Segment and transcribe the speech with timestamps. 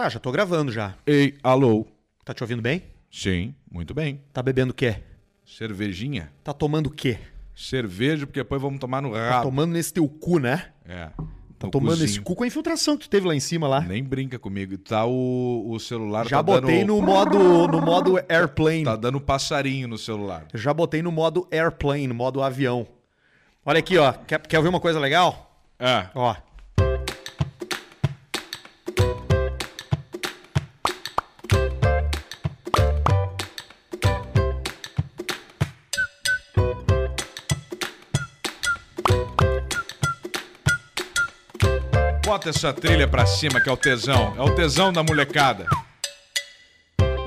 [0.00, 0.94] Tá, já tô gravando já.
[1.06, 1.86] Ei, alô.
[2.24, 2.84] Tá te ouvindo bem?
[3.12, 4.22] Sim, muito bem.
[4.32, 4.96] Tá bebendo o quê?
[5.44, 6.32] Cervejinha.
[6.42, 7.18] Tá tomando o quê?
[7.54, 9.42] Cerveja, porque depois vamos tomar no Tá rabo.
[9.50, 10.68] tomando nesse teu cu, né?
[10.88, 11.10] É.
[11.58, 12.06] Tá tomando cozinho.
[12.06, 13.82] esse cu com a infiltração que tu teve lá em cima lá.
[13.82, 14.78] Nem brinca comigo.
[14.78, 18.84] Tá o, o celular Já tá botei dando, no modo no modo airplane.
[18.84, 20.46] Tá dando passarinho no celular.
[20.54, 22.86] Já botei no modo airplane, no modo avião.
[23.66, 24.14] Olha aqui, ó.
[24.14, 25.62] Quer, quer ouvir uma coisa legal?
[25.78, 26.06] É.
[26.14, 26.34] Ó.
[42.50, 44.34] Essa trilha pra cima que é o tesão.
[44.36, 45.68] É o tesão da molecada.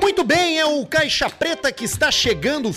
[0.02, 2.74] Muito bem, é o Caixa Preta que está chegando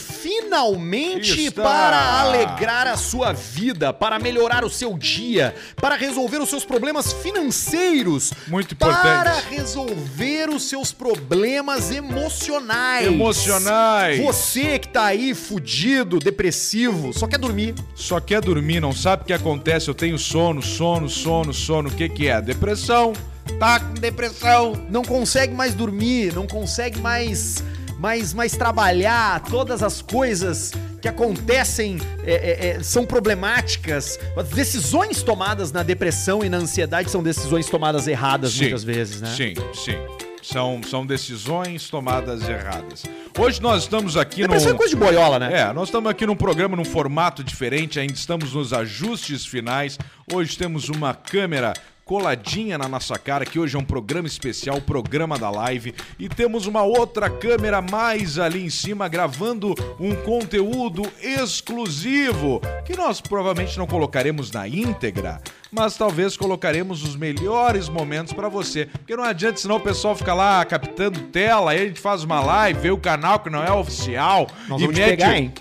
[0.57, 1.63] finalmente Está.
[1.63, 7.13] para alegrar a sua vida, para melhorar o seu dia, para resolver os seus problemas
[7.13, 9.03] financeiros, Muito importante.
[9.03, 13.07] para resolver os seus problemas emocionais.
[13.07, 14.19] Emocionais.
[14.23, 17.75] Você que tá aí fudido, depressivo, só quer dormir.
[17.95, 19.89] Só quer dormir, não sabe o que acontece.
[19.89, 21.91] Eu tenho sono, sono, sono, sono.
[21.91, 22.41] O que que é?
[22.41, 23.13] Depressão.
[23.61, 24.73] Tá com depressão.
[24.91, 27.63] não consegue mais dormir, não consegue mais,
[27.99, 34.19] mais, mais trabalhar, todas as coisas que acontecem é, é, é, são problemáticas.
[34.37, 39.21] As decisões tomadas na depressão e na ansiedade são decisões tomadas erradas Sim, muitas vezes,
[39.21, 39.35] né?
[39.35, 39.97] Sim, sim.
[40.43, 43.03] São, são decisões tomadas erradas.
[43.37, 44.49] Hoje nós estamos aqui no.
[44.49, 45.61] Depressão é coisa de boiola, né?
[45.61, 49.99] É, nós estamos aqui num programa num formato diferente, ainda estamos nos ajustes finais.
[50.33, 51.73] Hoje temos uma câmera
[52.07, 56.65] coladinha na nossa cara, que hoje é um programa especial, programa da live, e temos
[56.69, 63.89] uma outra câmera mais ali em cima gravando um conteúdo exclusivo, que nós provavelmente não
[63.89, 68.87] colocaremos na íntegra, mas talvez colocaremos os melhores momentos pra você.
[68.87, 72.41] Porque não adianta senão o pessoal fica lá captando tela, aí a gente faz uma
[72.41, 75.53] live, vê o canal que não é oficial Nós e mete pegar, hein?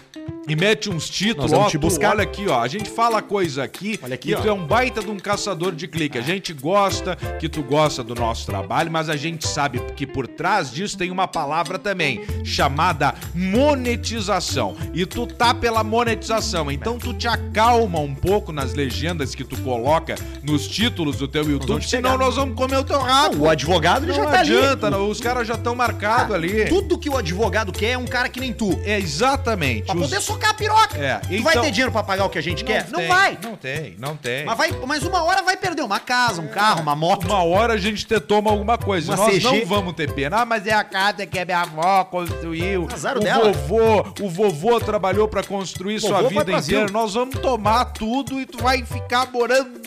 [0.47, 2.11] e mete uns títulos, ó, te tu, buscar.
[2.11, 4.41] olha aqui, ó, a gente fala coisa aqui, Olha aqui, e ó.
[4.41, 6.19] tu é um baita de um caçador de clique.
[6.19, 10.27] A gente gosta que tu gosta do nosso trabalho, mas a gente sabe que por
[10.27, 14.75] trás disso tem uma palavra também, chamada monetização.
[14.93, 19.59] E tu tá pela monetização, então tu te acalma um pouco nas legendas que tu
[19.61, 19.94] coloca
[20.43, 23.43] nos títulos do teu YouTube, senão nós vamos comer o teu rabo.
[23.45, 24.95] O advogado ele Não já tá adianta, ali.
[24.95, 26.65] não, os caras já estão marcados ali.
[26.65, 28.79] Tudo que o advogado quer é um cara que nem tu.
[28.83, 29.83] É exatamente.
[29.85, 30.97] Pra os- poder socar a piroca.
[30.97, 32.87] É, Tu vai então- ter dinheiro pra pagar o que a gente quer?
[32.89, 33.37] Não tem, vai.
[33.43, 34.45] Não tem, não tem.
[34.45, 34.71] Mas, vai.
[34.85, 37.25] mas uma hora vai perder uma casa, um carro, uma moto.
[37.25, 39.13] Uma hora a gente te toma alguma coisa.
[39.13, 39.43] Uma Nós CG.
[39.59, 40.37] não vamos ter pena.
[40.41, 42.87] Ah, mas é a casa que a minha avó construiu.
[42.93, 43.51] Azar o dela.
[43.51, 46.91] vovô, o vovô trabalhou pra construir sua vida inteira.
[46.91, 49.79] Nós vamos tomar tudo e tu vai ficar morando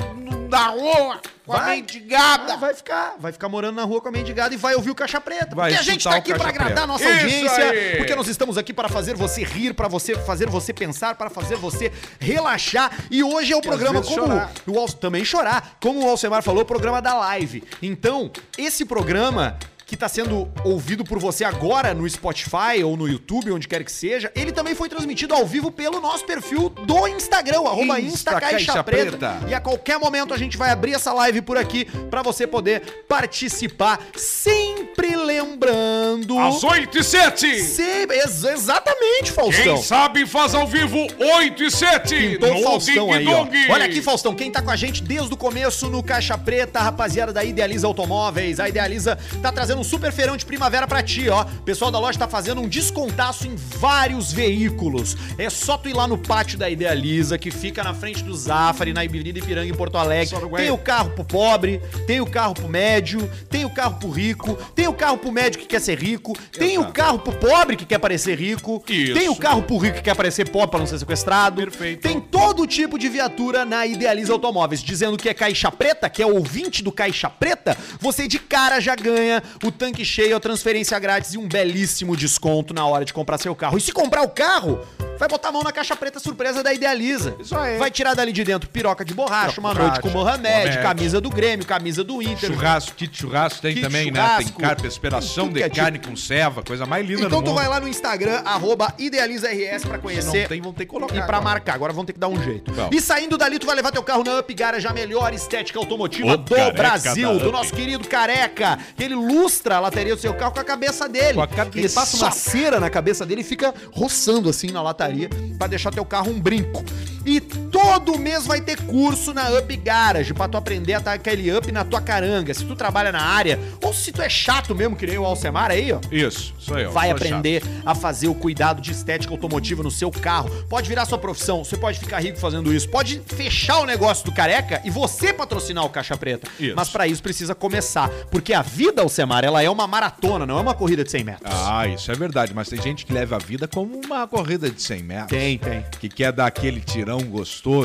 [0.50, 1.76] na rua com a Vai.
[1.76, 2.54] mendigada.
[2.54, 4.94] Ah, vai ficar, vai ficar morando na rua com a mendigada e vai ouvir o
[4.94, 5.54] Caixa Preta.
[5.54, 7.20] Vai porque a gente tá o aqui pra agradar a nossa Preta.
[7.22, 7.96] audiência, Isso aí.
[7.96, 11.56] porque nós estamos aqui para fazer você rir, para você fazer você pensar, para fazer
[11.56, 12.90] você relaxar.
[13.10, 14.52] E hoje é o programa como chorar.
[14.66, 17.62] o Al- também chorar, como o Alcemar falou, o programa da live.
[17.82, 23.50] Então, esse programa que tá sendo ouvido por você agora no Spotify ou no YouTube,
[23.50, 27.60] onde quer que seja, ele também foi transmitido ao vivo pelo nosso perfil do Instagram,
[27.60, 29.10] arroba Insta Insta Caixa Caixa Preta.
[29.16, 29.40] Preta.
[29.48, 33.02] E a qualquer momento a gente vai abrir essa live por aqui pra você poder
[33.08, 36.38] participar, sempre lembrando.
[36.38, 37.60] Às 8 e 7.
[37.62, 39.74] Se- ex- exatamente, Faustão.
[39.74, 42.14] Quem sabe faz ao vivo 8 e 7.
[42.14, 43.44] Pintou Faustão aí, ó.
[43.44, 43.56] Dong.
[43.70, 47.32] Olha aqui, Faustão, quem tá com a gente desde o começo no Caixa Preta, rapaziada
[47.32, 48.60] da Idealiza Automóveis.
[48.60, 51.42] A Idealiza tá trazendo um super feirão de primavera pra ti, ó.
[51.42, 55.16] O pessoal da loja tá fazendo um descontaço em vários veículos.
[55.36, 58.92] É só tu ir lá no pátio da Idealiza, que fica na frente do Zafari,
[58.92, 60.36] na Avenida Ipiranga, em Porto Alegre.
[60.56, 64.54] Tem o carro pro pobre, tem o carro pro médio, tem o carro pro rico,
[64.74, 66.92] tem o carro pro médio que quer ser rico, tem o Exato.
[66.92, 69.14] carro pro pobre que quer parecer rico, Isso.
[69.14, 71.56] tem o carro pro rico que quer parecer pobre pra não ser sequestrado.
[71.62, 72.02] Perfeito.
[72.02, 74.82] Tem todo tipo de viatura na Idealiza Automóveis.
[74.82, 78.94] Dizendo que é caixa preta, que é ouvinte do caixa preta, você de cara já
[78.94, 83.38] ganha o tanque cheio, a transferência grátis e um belíssimo desconto na hora de comprar
[83.38, 83.76] seu carro.
[83.78, 84.80] E se comprar o carro,
[85.18, 87.36] vai botar a mão na caixa preta surpresa da Idealiza.
[87.40, 87.78] Isso aí.
[87.78, 90.78] Vai tirar dali de dentro piroca de borracha, uma noite com Mohamed, Mohamed.
[90.82, 92.50] camisa do Grêmio, camisa do Inter.
[92.52, 94.20] Churrasco, kit churrasco tem Kit também, né?
[94.20, 94.52] churrasco.
[94.58, 95.76] Tem carpa, esperação Tudo de é tipo.
[95.76, 97.54] carne com ceva, coisa mais linda Então do tu mundo.
[97.58, 100.42] vai lá no Instagram, arroba IdealizaRS pra Se conhecer.
[100.42, 101.14] não tem, vão ter que colocar.
[101.14, 101.40] E pra agora.
[101.42, 102.72] marcar, agora vão ter que dar um jeito.
[102.72, 102.96] Vamos.
[102.96, 106.32] E saindo dali, tu vai levar teu carro na Up Garage, a melhor estética automotiva
[106.32, 107.52] O do careca Brasil, da do Up.
[107.52, 108.78] nosso querido Careca.
[108.96, 109.14] que Ele
[109.58, 111.34] lustra a lateria do seu carro com a cabeça dele.
[111.34, 111.78] Com a cabeça.
[111.78, 115.28] Ele passa uma cera na cabeça dele e fica roçando assim na lataria
[115.58, 116.84] pra deixar teu carro um brinco.
[117.26, 117.40] E
[117.88, 121.72] Todo mês vai ter curso na Up Garage pra tu aprender a dar aquele up
[121.72, 122.52] na tua caranga.
[122.52, 125.70] Se tu trabalha na área, ou se tu é chato mesmo, que nem o Alcemar
[125.70, 125.98] aí, ó.
[126.12, 126.92] Isso, sou eu.
[126.92, 130.50] Vai aprender a fazer o cuidado de estética automotiva no seu carro.
[130.68, 132.86] Pode virar sua profissão, você pode ficar rico fazendo isso.
[132.90, 136.46] Pode fechar o negócio do careca e você patrocinar o Caixa Preta.
[136.60, 136.76] Isso.
[136.76, 138.10] Mas pra isso precisa começar.
[138.30, 141.54] Porque a vida, Alcemar, ela é uma maratona, não é uma corrida de 100 metros.
[141.54, 144.80] Ah, isso é verdade, mas tem gente que leva a vida como uma corrida de
[144.82, 145.28] 100 metros.
[145.28, 145.82] Tem, tem.
[145.98, 147.77] Que quer dar aquele tirão gostoso.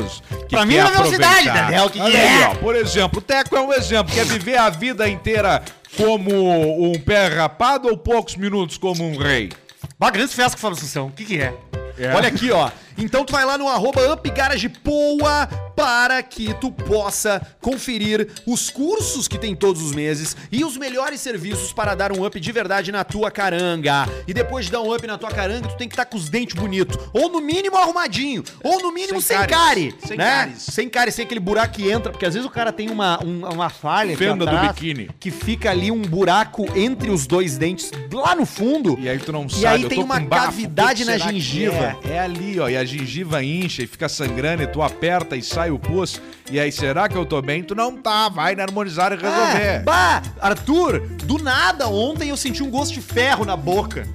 [0.48, 1.48] Que Pra mim é velocidade,
[1.84, 2.48] o que que é?
[2.48, 4.14] ó, por exemplo, o Teco é um exemplo.
[4.14, 5.62] Quer viver a vida inteira
[5.96, 9.50] como um pé rapado ou poucos minutos como um rei?
[9.98, 11.06] Uma grande festa que fala Assunção.
[11.06, 11.54] O que que é?
[11.98, 12.12] É.
[12.14, 12.70] Olha aqui, ó.
[12.98, 19.38] Então tu vai lá no arroba upgaragepoa para que tu possa conferir os cursos que
[19.38, 23.02] tem todos os meses e os melhores serviços para dar um up de verdade na
[23.04, 24.08] tua caranga.
[24.26, 26.28] E depois de dar um up na tua caranga, tu tem que estar com os
[26.28, 26.96] dentes bonitos.
[27.12, 28.42] Ou no mínimo arrumadinho.
[28.62, 29.94] Ou no mínimo sem, Sem cárie.
[30.06, 30.24] Sem né?
[30.24, 30.62] cáries.
[30.62, 32.12] Sem cárie, sem aquele buraco que entra.
[32.12, 35.10] Porque às vezes o cara tem uma, um- uma falha Fenda do atrás, biquíni.
[35.18, 38.96] que fica ali um buraco entre os dois dentes lá no fundo.
[39.00, 39.66] E aí tu não E sabe.
[39.66, 41.96] aí eu tem uma bafo, cavidade na gengiva.
[42.04, 42.14] É?
[42.14, 42.68] É ali, ó.
[42.68, 46.20] E a gengiva incha e fica sangrando e tu aperta e sai o pus.
[46.50, 47.62] E aí, será que eu tô bem?
[47.62, 48.28] Tu não tá.
[48.28, 49.62] Vai na harmonizar e resolver.
[49.62, 54.06] É, bah, Arthur, do nada ontem eu senti um gosto de ferro na boca.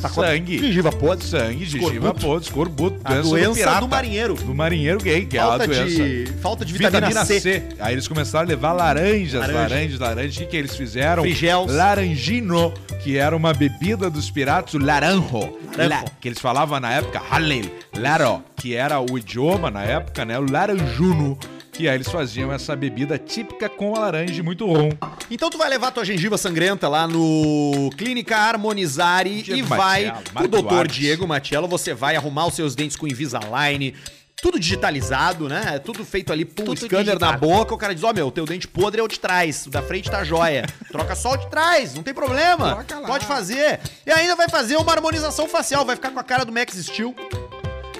[0.00, 0.58] Tá Sangue.
[0.58, 1.26] Gengiva podre.
[1.26, 3.00] Sangue, gengiva podre, escorbuto.
[3.04, 3.80] A doença do, pirata.
[3.80, 4.34] do marinheiro.
[4.34, 5.84] Do marinheiro gay, que Falta é a doença.
[6.04, 7.62] de, falta de vitamina, C.
[7.78, 9.58] Aí eles começaram a levar laranjas, Laranja.
[9.58, 10.36] laranjas, laranjas.
[10.36, 11.22] O que, que eles fizeram?
[11.22, 11.72] Frigels.
[11.72, 15.58] Laranjino, que era uma bebida dos piratas, o laranjo.
[15.76, 15.88] Laranjo.
[15.88, 17.64] La- que eles falavam na época, halel,
[17.96, 20.38] laro, que era o idioma na época, né?
[20.38, 21.38] O laranjuno.
[21.80, 24.90] Que aí eles faziam essa bebida típica com a laranja muito bom.
[25.30, 30.46] Então tu vai levar tua gengiva sangrenta lá no Clínica Harmonizare Diego e vai pro
[30.46, 30.60] Dr.
[30.60, 31.00] Duarte.
[31.00, 33.94] Diego Matiello, você vai arrumar os seus dentes com Invisalign,
[34.42, 35.78] tudo digitalizado, né?
[35.78, 37.38] Tudo feito ali, pum, scanner na digitado.
[37.38, 39.80] boca, o cara diz, ó meu, teu dente podre é o de trás, o da
[39.80, 40.66] frente tá jóia.
[40.92, 42.74] Troca só o de trás, não tem problema.
[42.74, 43.06] Troca lá.
[43.06, 43.80] Pode fazer.
[44.04, 47.14] E ainda vai fazer uma harmonização facial, vai ficar com a cara do Max Steel.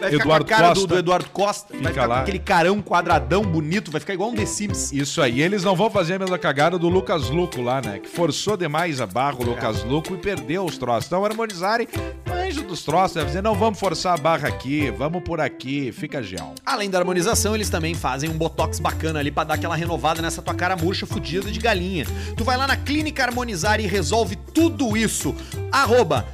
[0.00, 0.88] Vai ficar Eduardo com a cara do, Costa.
[0.88, 2.14] do Eduardo Costa, vai Fica ficar lá.
[2.16, 4.92] com aquele carão quadradão bonito, vai ficar igual um The Sims.
[4.92, 7.98] Isso aí, eles não vão fazer a mesma cagada do Lucas Luco lá, né?
[7.98, 11.06] Que forçou demais a barra o Lucas Luco e perdeu os troços.
[11.06, 11.86] Então, harmonizarem,
[12.32, 16.22] anjo dos troços, deve dizer, não vamos forçar a barra aqui, vamos por aqui, fica
[16.22, 16.54] gel.
[16.64, 20.40] Além da harmonização, eles também fazem um botox bacana ali pra dar aquela renovada nessa
[20.40, 22.06] tua cara murcha fudida de galinha.
[22.36, 25.34] Tu vai lá na Clínica Harmonizar e resolve tudo isso.
[25.70, 26.26] Arroba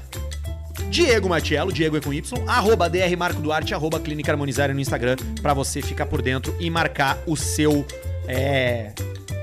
[0.90, 5.16] Diego Matiello, Diego é com Y, arroba DR Marco Duarte, arroba Clínica Harmonizar no Instagram,
[5.42, 7.86] pra você ficar por dentro e marcar o seu,
[8.26, 8.92] é,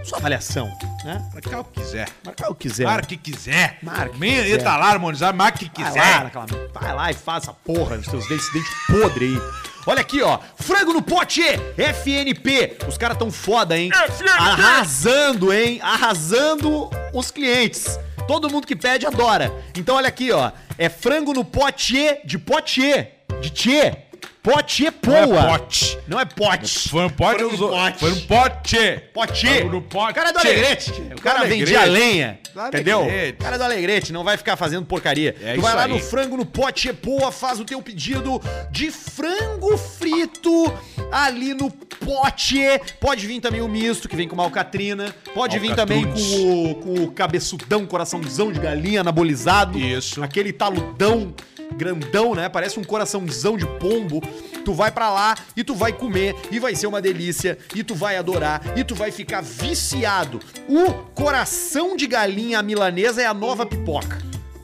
[0.03, 0.71] sua avaliação,
[1.05, 1.23] né?
[1.33, 2.07] Marcar o que quiser.
[2.25, 2.83] Marcar o que quiser.
[2.85, 3.77] Marca o que quiser.
[3.83, 4.63] Marca o que Me- quiser.
[4.63, 5.99] Tá lá, harmonizar, marca o que Vai quiser.
[6.15, 9.41] lá, naquela- vai lá e faz essa porra dos seus dentes, dente podre aí.
[9.85, 10.39] Olha aqui, ó.
[10.55, 11.41] Frango no pote,
[11.77, 12.77] FNP.
[12.87, 13.91] Os caras tão foda, hein?
[14.39, 15.79] Arrasando, hein?
[15.83, 17.99] Arrasando os clientes.
[18.27, 19.51] Todo mundo que pede adora.
[19.75, 20.51] Então olha aqui, ó.
[20.77, 23.07] É frango no pote de pote,
[23.41, 23.97] de tchê.
[24.43, 25.25] Pote poa.
[25.25, 25.99] Não é pote.
[26.05, 26.89] Não é pote.
[26.89, 27.99] Foi um pote, no usou- pote.
[27.99, 28.77] foi um pote.
[29.13, 29.47] Pote.
[29.47, 30.91] O cara é do Alegrete.
[31.17, 32.39] O cara vendia lenha.
[32.67, 33.03] Entendeu?
[33.03, 35.33] O cara é do Alegrete, não vai ficar fazendo porcaria.
[35.41, 35.91] É tu vai lá aí.
[35.91, 40.71] no frango no pote Poa, faz o teu pedido de frango frito
[41.09, 42.59] ali no pote.
[42.99, 45.15] Pode vir também o misto, que vem com uma alcatrina.
[45.33, 49.79] Pode vir também com o, com o cabeçudão, coraçãozão de galinha anabolizado.
[49.79, 50.21] Isso.
[50.21, 51.33] Aquele taludão
[51.75, 52.49] grandão, né?
[52.49, 54.21] Parece um coraçãozão de pombo.
[54.63, 57.95] Tu vai pra lá e tu vai comer e vai ser uma delícia e tu
[57.95, 60.39] vai adorar e tu vai ficar viciado.
[60.69, 64.21] O coração de galinha milanesa é a nova pipoca.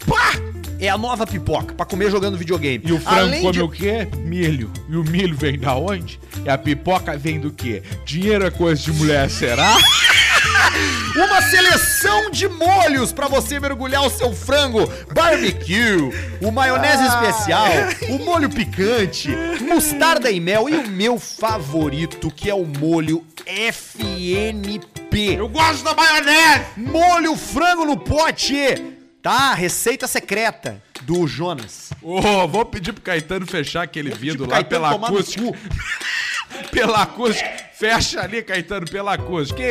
[0.08, 0.34] Pá!
[0.82, 2.82] É a nova pipoca pra comer jogando videogame.
[2.88, 4.08] E o frango Além come de- o quê?
[4.20, 4.72] Milho.
[4.88, 6.18] E o milho vem da onde?
[6.46, 7.84] E a pipoca vem do quê?
[8.06, 9.76] Dinheiro é coisa de mulher, será?
[11.16, 14.88] Uma seleção de molhos pra você mergulhar o seu frango.
[15.14, 16.12] Barbecue,
[16.42, 17.68] o maionese especial,
[18.10, 19.30] o molho picante,
[19.62, 25.38] mostarda e mel e o meu favorito, que é o molho FNP.
[25.52, 26.66] gosto da maionese!
[26.78, 28.98] Molho frango no pote.
[29.22, 29.54] Tá?
[29.54, 31.90] Receita secreta do Jonas.
[32.02, 35.44] Ô, vou pedir pro Caetano fechar aquele vidro lá Caetano pela acústica.
[36.72, 37.70] pela acústica.
[37.74, 39.62] Fecha ali, Caetano, pela acústica.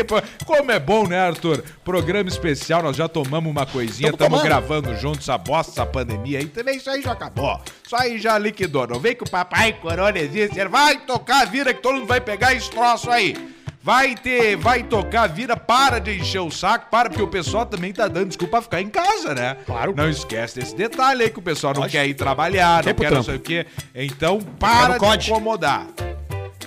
[0.47, 1.63] Como é bom, né, Arthur?
[1.85, 6.39] Programa especial, nós já tomamos uma coisinha, Tamo estamos gravando juntos essa bosta, essa pandemia
[6.39, 6.47] aí.
[6.47, 7.61] Também isso aí já acabou.
[7.85, 8.87] Isso aí já liquidou.
[8.87, 10.59] Não vem que o papai corona existe.
[10.69, 13.37] Vai tocar a vida que todo mundo vai pegar esse troço aí.
[13.83, 17.65] Vai ter, vai tocar a vida, para de encher o saco, para, porque o pessoal
[17.65, 19.57] também tá dando desculpa pra ficar em casa, né?
[19.65, 19.95] Claro.
[19.97, 21.99] Não esquece desse detalhe aí que o pessoal não Lógico.
[21.99, 23.67] quer ir trabalhar, não quer não sei o quê.
[23.95, 25.87] Então, para no de incomodar.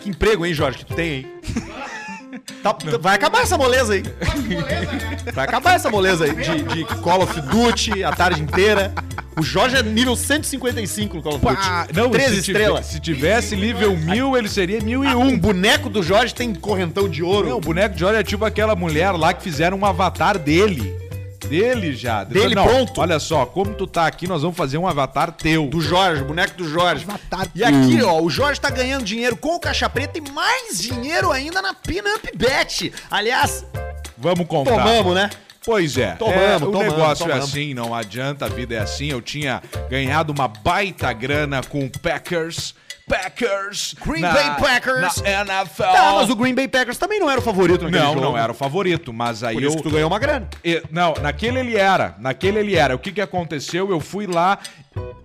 [0.01, 1.27] Que emprego, hein, Jorge, que tu tem, hein?
[2.63, 4.03] Tá- vai acabar essa moleza aí.
[5.33, 8.93] Vai acabar essa moleza aí de, de Call of Duty a tarde inteira.
[9.37, 11.55] O Jorge é nível 155 no Call of Duty.
[11.55, 12.85] Pá, não, 13 se tive- estrelas.
[12.85, 15.39] se tivesse nível 1000, ele seria Um 1001.
[15.39, 17.49] boneco do Jorge tem correntão de ouro.
[17.49, 20.95] Não, o boneco de olho é tipo aquela mulher lá que fizeram um avatar dele.
[21.47, 22.23] Dele já.
[22.23, 23.01] Dele Não, pronto.
[23.01, 25.67] Olha só, como tu tá aqui, nós vamos fazer um avatar teu.
[25.67, 27.05] Do Jorge, boneco do Jorge.
[27.55, 31.31] E aqui, ó, o Jorge tá ganhando dinheiro com o Caixa Preta e mais dinheiro
[31.31, 32.93] ainda na Pinup Bet.
[33.09, 33.65] Aliás,
[34.17, 34.71] Vamos contar.
[34.71, 35.29] tomamos, né?
[35.63, 37.49] Pois é, Tomamos, é, o tomamos, negócio é tomamos.
[37.49, 39.11] assim, não adianta, a vida é assim.
[39.11, 42.73] Eu tinha ganhado uma baita grana com o Packers.
[43.11, 43.93] Packers.
[44.05, 45.21] Green Bay Packers.
[45.21, 45.83] Na NFL.
[45.83, 48.25] Tá, mas o Green Bay Packers também não era o favorito naquele Não, jogo.
[48.25, 49.67] não era o favorito, mas aí Por eu...
[49.67, 50.47] isso que tu ganhou uma grana.
[50.89, 52.15] Não, naquele ele era.
[52.19, 52.95] Naquele ele era.
[52.95, 53.91] O que que aconteceu?
[53.91, 54.59] Eu fui lá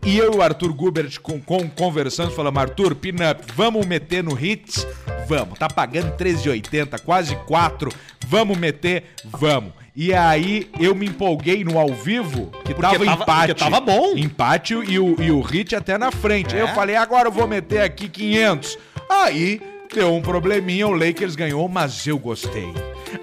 [0.04, 4.38] e eu e o Arthur Gubert com, com, conversando, falamos, Arthur, pinup, vamos meter no
[4.38, 4.86] Hits?
[5.28, 5.56] Vamos.
[5.56, 7.90] Tá pagando 13,80, quase 4.
[8.26, 9.14] Vamos meter?
[9.24, 9.72] Vamos.
[9.96, 13.54] E aí eu me empolguei no ao vivo, que Porque tava, empate.
[13.54, 14.14] tava bom.
[14.16, 16.54] Empate e o, e o Hit até na frente.
[16.54, 16.64] Aí É.
[16.64, 18.76] eu falei, agora eu vou meter aqui 500.
[19.08, 19.60] Aí
[19.94, 22.68] deu um probleminha, o Lakers ganhou, mas eu gostei.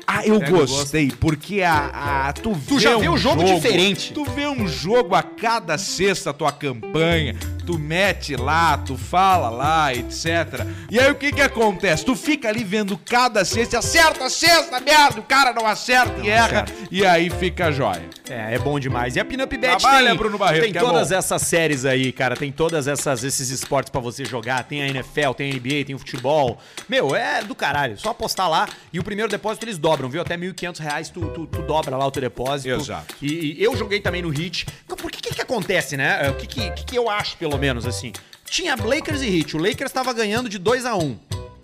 [0.07, 3.43] Ah, eu o gostei, porque a, a- tu, Tu vê já vê um o jogo
[3.43, 4.11] diferente.
[4.13, 9.93] Tu vê um jogo a cada sexta tua campanha, tu mete lá, tu fala lá,
[9.93, 10.65] etc.
[10.89, 12.05] E aí o que que acontece?
[12.05, 16.29] Tu fica ali vendo cada sexta, acerta a sexta, merda, o cara não acerta e
[16.29, 16.73] erra, acerta.
[16.91, 18.03] e aí fica a joia.
[18.29, 19.15] É, é bom demais.
[19.15, 21.15] E a Pinup Bet Trabalha, tem, Bruno Barreto, tem é todas bom.
[21.15, 22.35] essas séries aí, cara.
[22.35, 24.63] Tem todas essas esses esportes pra você jogar.
[24.63, 26.57] Tem a NFL, tem a NBA, tem o futebol.
[26.87, 27.97] Meu, é do caralho.
[27.97, 30.21] Só apostar lá e o primeiro depósito eles dobram, viu?
[30.21, 32.69] Até 1.500 reais tu, tu, tu dobra lá o teu depósito.
[32.69, 33.15] Exato.
[33.21, 34.65] E, e eu joguei também no Hit.
[34.87, 36.29] Por que que, que acontece, né?
[36.29, 38.11] O que que, que que eu acho, pelo menos, assim?
[38.45, 39.55] Tinha Lakers e Hit.
[39.55, 41.17] O Lakers tava ganhando de 2 a 1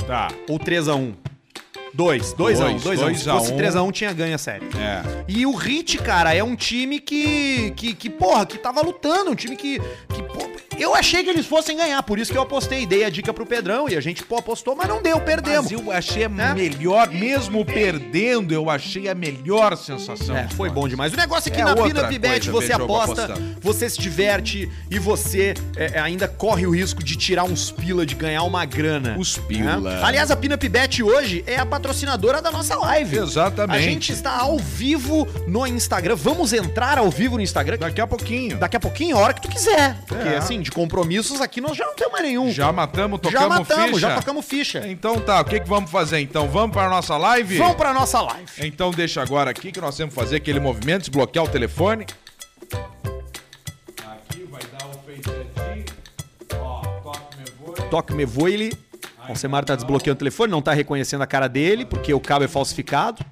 [0.07, 0.29] Tá.
[0.47, 1.13] ou 3 a 1
[1.93, 3.57] 2, 2 a 1 Dois, 2 a 1 dois Se a fosse um.
[3.57, 4.65] 3 a 1 tinha ganho a série.
[4.77, 5.23] É.
[5.27, 9.35] E o Hit, cara, é um time que, que, que porra, que tava lutando, um
[9.35, 12.85] time que, que pô, eu achei que eles fossem ganhar, por isso que eu apostei,
[12.85, 15.71] dei a dica pro Pedrão e a gente, pô, apostou, mas não deu, perdemos.
[15.71, 16.53] Mas eu achei a Né?
[16.53, 20.37] melhor, mesmo perdendo, eu achei a melhor sensação.
[20.37, 21.11] É, foi bom demais.
[21.13, 23.57] O negócio é que É na outra Pinup Bet coisa você aposta, apostando.
[23.61, 28.15] você se diverte e você é, ainda corre o risco de tirar uns pila, de
[28.15, 29.17] ganhar uma grana.
[29.19, 29.77] Os pila.
[29.79, 29.99] né?
[30.03, 33.17] Aliás, a Pinup Bet hoje é a patrocinadora da nossa live.
[33.17, 33.77] Exatamente.
[33.77, 36.15] A gente está ao vivo no Instagram.
[36.15, 37.77] Vamos entrar ao vivo no Instagram.
[37.77, 38.57] Daqui a pouquinho.
[38.57, 39.95] Daqui a pouquinho, a hora que tu quiser.
[40.05, 40.37] Porque, É.
[40.37, 42.51] assim, de compromissos aqui nós já não temos mais nenhum.
[42.51, 43.99] Já matamos, Já tocamos matamos, ficha.
[43.99, 44.87] já tocamos ficha.
[44.87, 46.47] Então tá, o que, que vamos fazer então?
[46.49, 47.57] Vamos para a nossa live?
[47.57, 48.51] Vamos pra nossa live.
[48.59, 52.05] Então deixa agora aqui que nós temos que fazer aquele movimento, desbloquear o telefone.
[54.05, 55.89] Aqui vai dar o ID.
[56.59, 57.89] Ó, toque me voe.
[57.89, 58.88] Toque me voe, ele.
[59.29, 62.45] O Alcemar tá desbloqueando o telefone, não tá reconhecendo a cara dele, porque o cabo
[62.45, 63.23] é falsificado.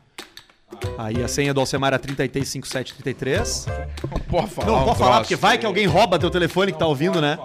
[0.95, 3.65] Aí a senha do Alcemar é 335733.
[4.03, 6.85] Não pode falar Não pode falar, porque vai que alguém rouba teu telefone que tá
[6.85, 7.39] ouvindo, né?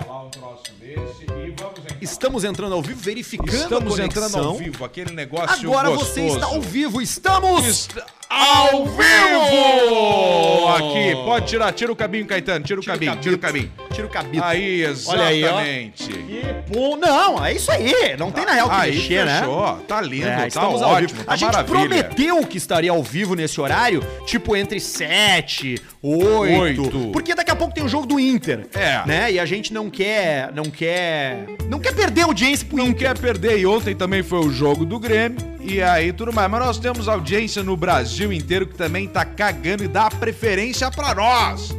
[1.98, 4.50] Estamos entrando ao vivo, verificando Estamos a entrando conexão.
[4.50, 6.12] ao vivo, aquele negócio Agora gostoso.
[6.12, 7.88] você está ao vivo, estamos...
[8.32, 10.68] ao vivo!
[10.74, 13.70] Aqui, pode tirar, tira o cabinho, Caetano, tira o cabinho, tira o cabinho.
[13.92, 14.42] Tira o cabito.
[14.44, 16.08] Aí, Olha aí, exatamente.
[16.08, 16.96] Que bom.
[16.96, 17.92] Não, é isso aí.
[18.18, 19.40] Não tem na real que Aí mexer, né?
[19.40, 21.24] fechou, tá lindo, É, tá estamos ao ótimo, vivo.
[21.24, 21.78] tá a gente maravilha.
[21.80, 27.10] prometeu que estaria ao vivo nesse horário, tipo entre 7, 8, Oito.
[27.12, 28.66] porque daqui a pouco tem o jogo do Inter.
[28.74, 29.02] É.
[29.06, 29.32] Né?
[29.32, 33.08] E a gente não quer, não quer, não quer perder audiência pro Não Inter.
[33.14, 36.50] quer perder, e ontem também foi o jogo do Grêmio, e aí tudo mais.
[36.50, 41.14] Mas nós temos audiência no Brasil inteiro que também tá cagando e dá preferência pra
[41.14, 41.74] nós.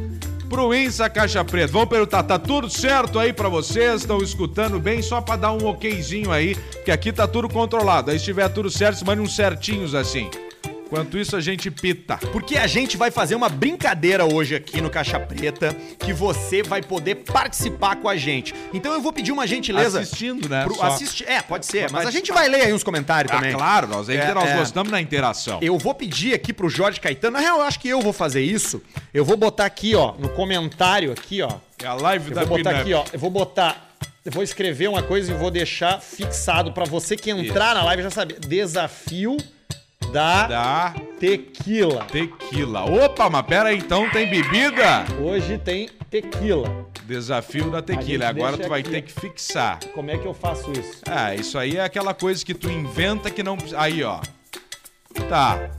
[0.48, 1.72] Pro Insa Caixa Preta.
[1.72, 4.00] Vamos perguntar, tá tudo certo aí pra vocês?
[4.00, 5.00] Estão escutando bem?
[5.00, 8.10] Só pra dar um okzinho aí, que aqui tá tudo controlado.
[8.10, 10.28] Aí se tiver tudo certo, mande uns certinhos assim.
[10.94, 12.16] Enquanto isso, a gente pita.
[12.30, 16.80] Porque a gente vai fazer uma brincadeira hoje aqui no Caixa Preta que você vai
[16.82, 18.54] poder participar com a gente.
[18.72, 20.00] Então eu vou pedir uma gentileza.
[20.00, 20.62] Assistindo, né?
[20.62, 20.84] Pro, Só.
[20.84, 23.52] assiste, é, pode ser, mas a gente vai ler aí uns comentários Ah, também.
[23.54, 24.56] claro, nós, ainda É, nós é.
[24.56, 25.58] gostamos da interação.
[25.60, 27.34] Eu vou pedir aqui pro Jorge Caetano.
[27.34, 28.80] Na real, eu acho que eu vou fazer isso.
[29.12, 31.50] Eu vou botar aqui, ó, no comentário aqui, ó.
[31.82, 33.04] É a live Eu da vou botar aqui, ó.
[33.12, 33.90] Eu vou botar.
[34.24, 38.04] Eu vou escrever uma coisa e vou deixar fixado pra você que entrar na live
[38.04, 38.38] já saber.
[38.38, 39.36] Desafio
[40.12, 42.04] da, Da tequila.
[42.04, 42.84] tequila.
[42.84, 45.04] Opa, mas pera aí, então tem bebida?
[45.20, 46.86] Hoje tem tequila.
[47.04, 48.28] Desafio da tequila.
[48.28, 48.90] Agora tu vai aqui.
[48.90, 49.78] ter que fixar.
[49.94, 51.02] Como é que eu faço isso?
[51.08, 53.58] Ah, isso aí é aquela coisa que tu inventa que não.
[53.76, 54.20] Aí, ó.
[55.28, 55.70] Tá.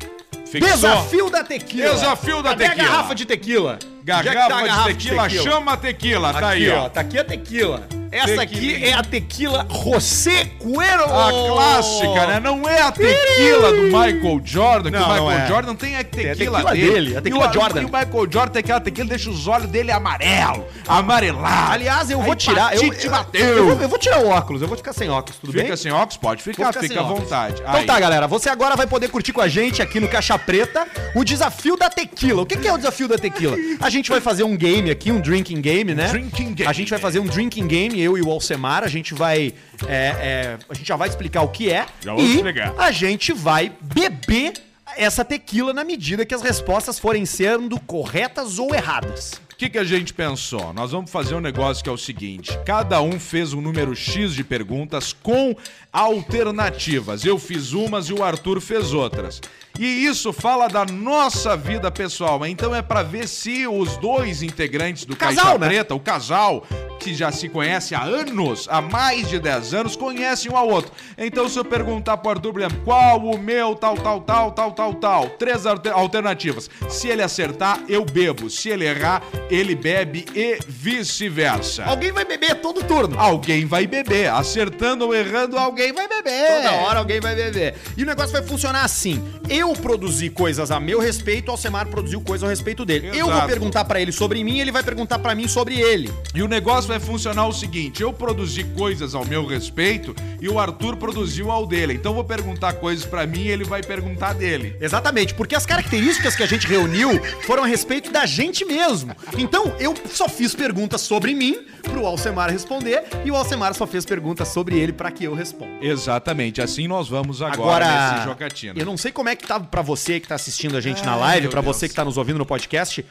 [0.46, 0.70] Fixou.
[0.72, 1.90] Desafio da tequila.
[1.90, 2.84] Desafio da Cadê tequila.
[2.84, 3.80] a garrafa de tequila?
[4.02, 6.32] Onde é tá a Garrafa de tequila, chama a tequila.
[6.32, 6.90] Tá aqui, aí, ó.
[6.90, 7.88] Tá aqui a tequila.
[8.18, 11.04] Essa aqui é a tequila José Cuero.
[11.06, 12.40] A clássica, né?
[12.40, 15.48] Não é a tequila do Michael Jordan, que Não, o Michael não é.
[15.48, 16.92] Jordan tem a tequila, tequila dele.
[16.92, 17.82] dele, a tequila e o, Jordan.
[17.82, 21.74] E o Michael Jordan tem aquela tequila que deixa os olhos dele amarelo, amarelado.
[21.74, 22.76] Aliás, eu A vou tirar.
[22.76, 23.42] Eu, eu, bateu.
[23.46, 25.78] eu vou, eu vou tirar o óculos, eu vou ficar sem óculos, tudo Fica bem?
[25.78, 26.18] sem óculos?
[26.18, 27.22] Pode ficar, ficar fica à óculos.
[27.22, 27.62] vontade.
[27.62, 27.86] Então Aí.
[27.86, 28.28] tá, galera.
[28.28, 31.90] Você agora vai poder curtir com a gente aqui no Caixa Preta o desafio da
[31.90, 32.42] tequila.
[32.42, 33.56] O que, que é o desafio da tequila?
[33.82, 36.08] A gente vai fazer um game aqui, um drinking game, né?
[36.08, 36.70] Drinking game.
[36.70, 38.84] A gente vai fazer um drinking game, eu e o Alcemar.
[38.84, 39.54] A gente vai.
[39.88, 41.86] é, é, a gente já vai explicar o que é.
[42.02, 42.74] Já e explicar.
[42.78, 44.54] a gente vai beber
[44.98, 49.34] essa tequila na medida que as respostas forem sendo corretas ou erradas.
[49.52, 50.74] O que, que a gente pensou?
[50.74, 54.34] Nós vamos fazer um negócio que é o seguinte: cada um fez um número X
[54.34, 55.56] de perguntas com
[55.94, 57.24] alternativas.
[57.24, 59.40] Eu fiz umas e o Arthur fez outras.
[59.80, 62.46] E isso fala da nossa vida pessoal.
[62.46, 65.68] Então é pra ver se os dois integrantes do Casal, Caixa né?
[65.68, 66.66] Preta, o casal
[67.00, 70.92] que já se conhece há anos, há mais de 10 anos, conhecem um ao outro.
[71.18, 74.72] Então se eu perguntar pro Arthur, por exemplo, qual o meu tal, tal, tal, tal,
[74.72, 76.68] tal, tal, três alter- alternativas.
[76.90, 78.50] Se ele acertar, eu bebo.
[78.50, 81.84] Se ele errar, ele bebe e vice-versa.
[81.86, 83.20] Alguém vai beber todo turno.
[83.20, 84.30] Alguém vai beber.
[84.32, 86.56] Acertando ou errando, alguém vai beber.
[86.56, 87.76] Toda hora alguém vai beber.
[87.96, 89.24] E o negócio vai funcionar assim.
[89.48, 93.08] Eu produzi coisas a meu respeito, o Alcemar produziu coisas a respeito dele.
[93.08, 93.48] Eu vou Exato.
[93.48, 96.12] perguntar pra ele sobre mim, ele vai perguntar pra mim sobre ele.
[96.34, 100.60] E o negócio vai funcionar o seguinte: eu produzi coisas ao meu respeito e o
[100.60, 101.94] Arthur produziu ao dele.
[101.94, 104.76] Então eu vou perguntar coisas pra mim e ele vai perguntar dele.
[104.80, 109.16] Exatamente, porque as características que a gente reuniu foram a respeito da gente mesmo.
[109.38, 114.06] Então, eu só fiz perguntas sobre mim pro Alcemar responder e o Alcemar só fez
[114.06, 115.72] perguntas sobre ele pra que eu responda.
[115.82, 118.74] Exatamente, assim nós vamos agora, nesse jogatina.
[118.80, 121.06] eu não sei como é que tá pra você que tá assistindo a gente Ai,
[121.06, 121.76] na live, meu pra Deus.
[121.76, 123.04] você que tá nos ouvindo no podcast.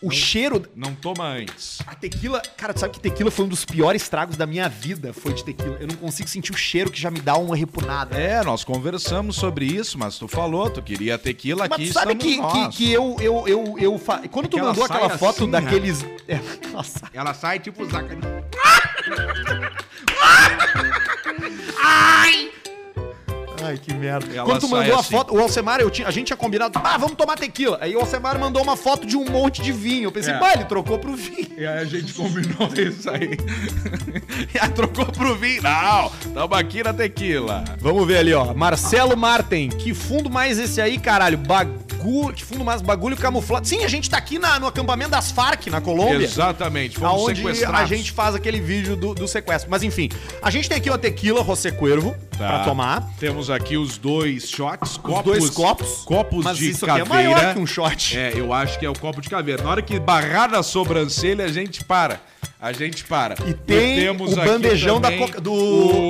[0.00, 1.80] O cheiro Não toma antes.
[1.84, 5.12] A tequila, cara, tu sabe que tequila foi um dos piores tragos da minha vida,
[5.12, 5.76] foi de tequila.
[5.80, 8.16] Eu não consigo sentir o cheiro que já me dá uma repunada.
[8.16, 12.14] É, nós conversamos sobre isso, mas tu falou, tu queria tequila Mas aqui, tu sabe
[12.14, 14.18] que, que, que eu, eu, eu, eu fa...
[14.28, 16.06] Quando tu Aquela mandou aquela foto assim, daqueles.
[16.28, 16.38] É,
[16.70, 17.08] nossa.
[17.14, 18.14] Ela sai tipo zaca.
[21.82, 22.50] Ai,
[23.82, 24.26] que merda.
[24.34, 25.10] Ela Quando tu mandou a assim.
[25.10, 27.78] foto, o Alcemar, eu tinha, a gente tinha combinado, ah, vamos tomar tequila.
[27.80, 30.04] Aí o Alcemar mandou uma foto de um monte de vinho.
[30.04, 30.38] Eu pensei, É.
[30.38, 31.48] bah, ele trocou pro vinho.
[31.56, 33.36] E aí a gente combinou isso aí.
[34.54, 35.62] e aí trocou pro vinho.
[35.62, 37.64] Não, tamo aqui na tequila.
[37.80, 38.54] Vamos ver ali, ó.
[38.54, 39.68] Marcelo Marten.
[39.68, 41.38] Que fundo mais esse aí, caralho?
[41.98, 42.32] Bagulho.
[42.34, 43.66] Que fundo mais bagulho camuflado.
[43.66, 46.24] Sim, a gente tá aqui na- no acampamento das Farc, na Colômbia.
[46.24, 47.80] Exatamente, fomos Aonde sequestrados.
[47.80, 49.70] a gente faz aquele vídeo do, do sequestro.
[49.70, 50.08] Mas enfim,
[50.42, 52.46] a gente tem aqui uma tequila José Cuervo Tá.
[52.48, 53.08] pra tomar.
[53.18, 55.24] Temos aqui os dois shots, copos.
[55.24, 55.88] dois copos.
[56.04, 57.30] Copos Mas de isso aqui caveira.
[57.30, 58.16] é maior que um shot.
[58.16, 59.62] É, eu acho que é o copo de caveira.
[59.62, 62.20] Na hora que barrar na sobrancelha, a gente para.
[62.60, 63.36] A gente para.
[63.46, 65.52] E tem o aqui bandejão da coca- do-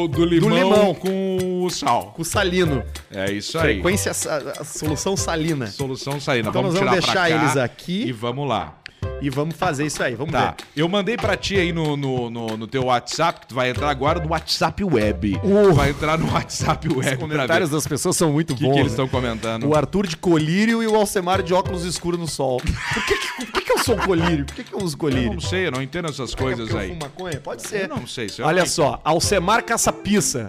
[0.05, 0.95] o- do, limão do limão.
[0.95, 2.13] com o sal.
[2.17, 2.83] Com salino.
[3.11, 3.75] É isso aí.
[3.75, 5.67] Frequência, a solução salina.
[5.67, 6.49] Solução saindo.
[6.49, 8.05] Então vamos nós vamos deixar eles aqui.
[8.07, 8.79] E vamos lá.
[9.21, 10.55] E vamos fazer isso aí, vamos Tá.
[10.59, 10.65] ver.
[10.77, 13.91] Eu mandei pra ti aí no, no, no, no teu WhatsApp, que tu vai entrar
[13.91, 15.41] agora no WhatsApp Web.
[15.43, 15.73] Uh.
[15.73, 18.75] Vai entrar no WhatsApp Web Os comentários das pessoas são muito o que, bons.
[18.75, 19.03] que eles né?
[19.03, 19.67] estão comentando.
[19.67, 22.59] O Arthur de colírio e o Alcemar de óculos escuros no sol.
[22.95, 24.45] Por que, que, por que, que eu sou colírio?
[24.45, 25.33] Por que, que eu uso Eu colírio?
[25.33, 26.89] não sei, eu não entendo essas É coisas eu aí.
[26.89, 27.41] fumo maconha?
[27.41, 27.83] Pode ser.
[27.83, 30.49] Eu não sei, eu Olha não só, Alcemar Caçapissa.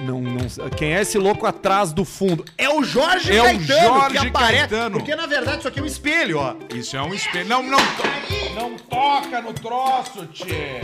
[0.00, 0.38] Não, não,
[0.76, 2.44] quem é esse louco atrás do fundo?
[2.58, 4.52] É o Jorge É o Caetano Jorge que aparece.
[4.68, 4.96] Caetano.
[4.98, 6.56] Porque na verdade isso aqui é um espelho, ó.
[6.74, 7.48] Isso é um espelho.
[7.48, 10.80] Não, não, to- não toca no troço, tchê.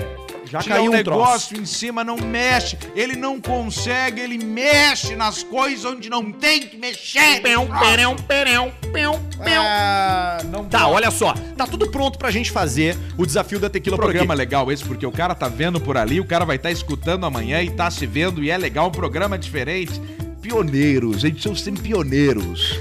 [0.51, 1.21] Já Tira caiu um um troço.
[1.21, 2.77] negócio em cima, não mexe.
[2.97, 7.41] Ele não consegue, ele mexe nas coisas onde não tem que mexer.
[7.41, 9.63] Pão, perão, perão, pão, pão.
[9.65, 11.33] Ah, não Tá, olha só.
[11.57, 15.07] Tá tudo pronto pra gente fazer o desafio da tequila por programa legal esse, porque
[15.07, 18.07] o cara tá vendo por ali, o cara vai estar escutando amanhã e tá se
[18.07, 20.01] vendo, e é legal, um programa diferente.
[20.43, 22.79] Pioneiros, a gente são sempre pioneiros.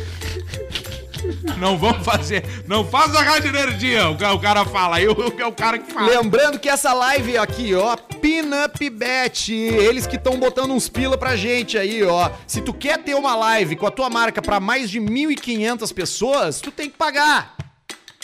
[1.58, 5.42] Não vamos fazer, não faz a rádio energia, o ca- o cara fala, o, o-
[5.42, 6.08] é o cara que fala.
[6.08, 11.36] Lembrando que essa live aqui, ó, Pinup Bet, eles que estão botando uns pila pra
[11.36, 12.30] gente aí, ó.
[12.48, 16.62] Se tu quer ter uma live com a tua marca pra mais de 1.500 pessoas,
[16.62, 17.56] tu tem que pagar.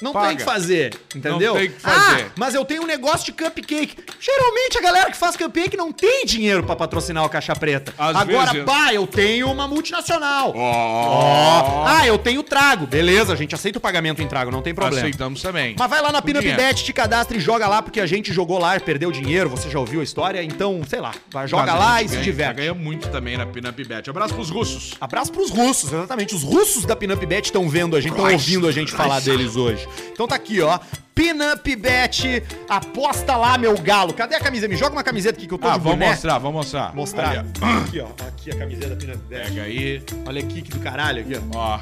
[0.02, 0.28] Não Paga.
[0.28, 1.54] tem que fazer, entendeu?
[1.54, 2.26] Não tem que fazer.
[2.26, 3.96] Ah, mas eu tenho um negócio de cupcake.
[4.20, 7.94] Geralmente a galera que faz cupcake não tem dinheiro pra patrocinar o Caixa Preta.
[7.98, 10.52] Às Agora, vezes- pá, eu tenho uma multinacional.
[10.56, 12.86] Ó, Ah, eu tenho trago.
[12.88, 15.00] Beleza, a gente aceita o pagamento em trago, não tem problema.
[15.00, 15.76] aceitamos também.
[15.80, 16.62] Mas vai lá na Com Pinup dinheiro.
[16.62, 19.70] Bet, te cadastra e joga lá, porque a gente jogou lá e perdeu dinheiro, você
[19.70, 22.50] já ouviu a história, então, sei lá, vai, joga Mas lá e se ganha- diverte.
[22.50, 24.10] Já ganha muito também na Pinup Bet.
[24.10, 24.94] Abraço pros russos.
[25.00, 26.36] Abraço pros russos, exatamente.
[26.36, 29.56] Os russos da Pinup Bet estão vendo a gente, estão ouvindo a gente falar deles
[29.56, 29.85] hoje.
[30.12, 30.80] Então tá aqui, ó.
[31.14, 34.14] Pinup Bet, aposta lá, meu galo.
[34.14, 34.68] Cadê a camiseta?
[34.68, 36.10] Me joga uma camiseta aqui que eu tô Ah, de vamos boné.
[36.10, 36.94] mostrar, vamos mostrar.
[36.94, 37.40] Mostrar.
[37.86, 38.08] Aqui, ó.
[38.28, 39.48] Aqui a camiseta da Pinup Bet.
[39.50, 40.04] Pega aí.
[40.26, 41.58] Olha aqui que do caralho aqui, ó.
[41.58, 41.80] Ó.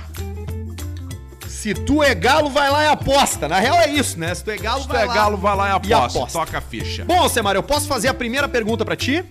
[1.64, 3.48] Se tu é galo, vai lá e aposta.
[3.48, 4.36] Na real é isso, né?
[4.36, 5.14] Se tu é galo, Se tu vai é lá.
[5.14, 6.20] galo, vai lá e aposta.
[6.20, 6.40] aposta.
[6.40, 7.06] Toca a ficha.
[7.06, 9.24] Bom, Semar, eu posso fazer a primeira pergunta pra ti?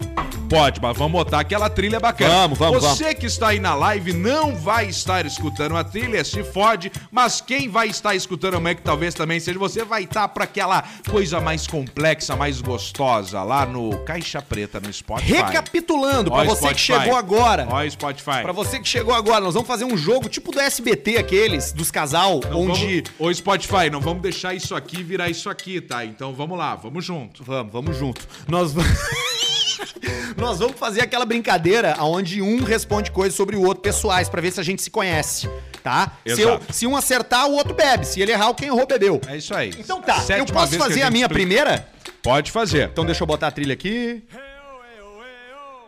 [0.48, 2.30] Pode, mas vamos botar aquela trilha bacana.
[2.30, 6.44] Vamos, vamos, Você que está aí na live não vai estar escutando a trilha, se
[6.44, 10.44] fode, mas quem vai estar escutando amanhã, que talvez também seja você, vai estar pra
[10.44, 15.32] aquela coisa mais complexa, mais gostosa, lá no Caixa Preta, no Spotify.
[15.32, 17.66] Recapitulando, pra Ó, você que chegou agora.
[17.70, 18.42] Ó, Spotify.
[18.42, 21.90] Pra você que chegou agora, nós vamos fazer um jogo tipo do SBT, aqueles, dos
[22.22, 23.02] casal, Não onde.
[23.02, 26.04] vamos- Ô, Spotify, não vamos deixar isso aqui virar isso aqui, tá?
[26.04, 27.42] Então vamos lá, vamos junto.
[27.44, 28.26] Vamos, vamos junto.
[28.48, 28.90] Nós vamos.
[30.36, 34.50] Nós vamos fazer aquela brincadeira onde um responde coisas sobre o outro pessoais pra ver
[34.52, 35.48] se a gente se conhece,
[35.82, 36.12] tá?
[36.26, 38.06] Se, eu- se um acertar, o outro bebe.
[38.06, 39.20] Se ele errar, quem errou bebeu.
[39.26, 39.70] É isso aí.
[39.78, 41.46] Então tá, eu Sétima posso vez que fazer a, gente minha explica.
[41.46, 41.88] primeira?
[42.22, 42.88] Pode fazer.
[42.88, 44.22] Então deixa eu botar a trilha aqui.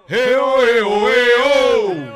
[0.09, 2.15] Hey, oh, hey, oh, hey, oh.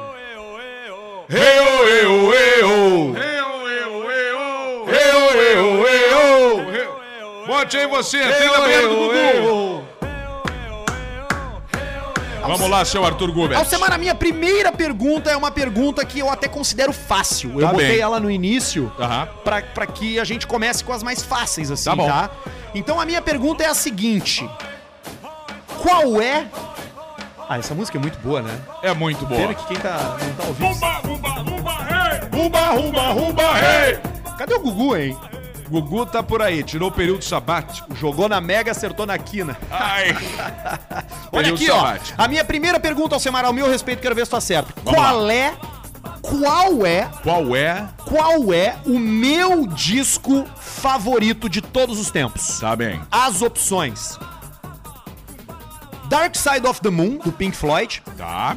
[1.31, 3.28] Hey, oh, hey, oh, hey, oh.
[7.59, 9.85] Bote aí você, trilha primeiro do Gugu.
[12.47, 13.59] Vamos lá, seu Arthur Gubert.
[13.59, 17.53] Alcemar, a minha primeira pergunta é uma pergunta que eu até considero fácil.
[17.61, 17.99] Eu Tá botei bem.
[17.99, 19.29] ela no início Aham.
[19.43, 22.07] pra, pra que a gente comece com as mais fáceis, assim, Tá bom.
[22.07, 22.31] tá?
[22.77, 24.49] Então a minha pergunta é a seguinte:
[25.83, 26.47] Qual é.
[27.49, 28.57] Ah, essa música é muito boa, né?
[28.83, 29.55] É muito Pena boa.
[29.55, 30.69] que quem tá, não tá ouvindo.
[30.69, 32.41] Rumba, rumba, rumba, hey.
[32.41, 33.99] Rumba, rumba, rumba, hey.
[34.39, 35.19] Cadê o Gugu, hein?
[35.69, 37.95] Gugu tá por aí, tirou o período sabático.
[37.95, 39.57] Jogou na Mega, acertou na quina.
[39.71, 40.17] Ai.
[41.33, 42.17] Olha aqui, sabático.
[42.19, 42.25] ó.
[42.25, 44.73] A minha primeira pergunta, Alcemar, ao meu respeito, quero ver se tu acerta.
[44.83, 45.55] Vamos Qual é.
[46.23, 47.89] Qual é Qual é?
[48.07, 52.59] qual é o meu disco favorito de todos os tempos?
[52.61, 53.01] Tá bem.
[53.11, 54.19] As opções:
[56.09, 58.57] Dark Side of the Moon, do Pink Floyd, Tá.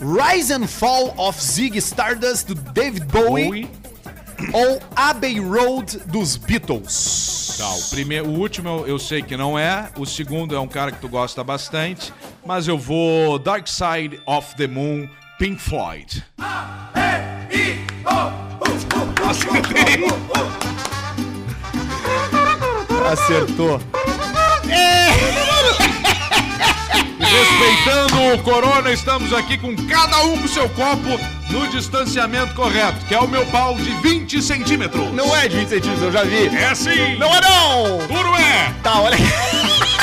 [0.00, 3.70] Rise and Fall of Ziggy Stardust, do David Bowie, Oi.
[4.52, 7.54] Ou Abbey Road, dos Beatles.
[7.58, 10.68] Tá, o, primeiro, o último eu, eu sei que não é, o segundo é um
[10.68, 12.12] cara que tu gosta bastante,
[12.44, 16.24] mas eu vou Dark Side of the Moon, Pink Floyd.
[23.12, 23.80] Acertou.
[27.32, 31.18] Respeitando o Corona, estamos aqui com cada um com seu copo
[31.50, 35.10] no distanciamento correto, que é o meu pau de 20 centímetros.
[35.14, 36.54] Não é de 20 centímetros, eu já vi.
[36.54, 37.16] É sim!
[37.16, 37.98] Não é não!
[38.06, 38.74] Duro é!
[38.82, 39.16] Tá, olha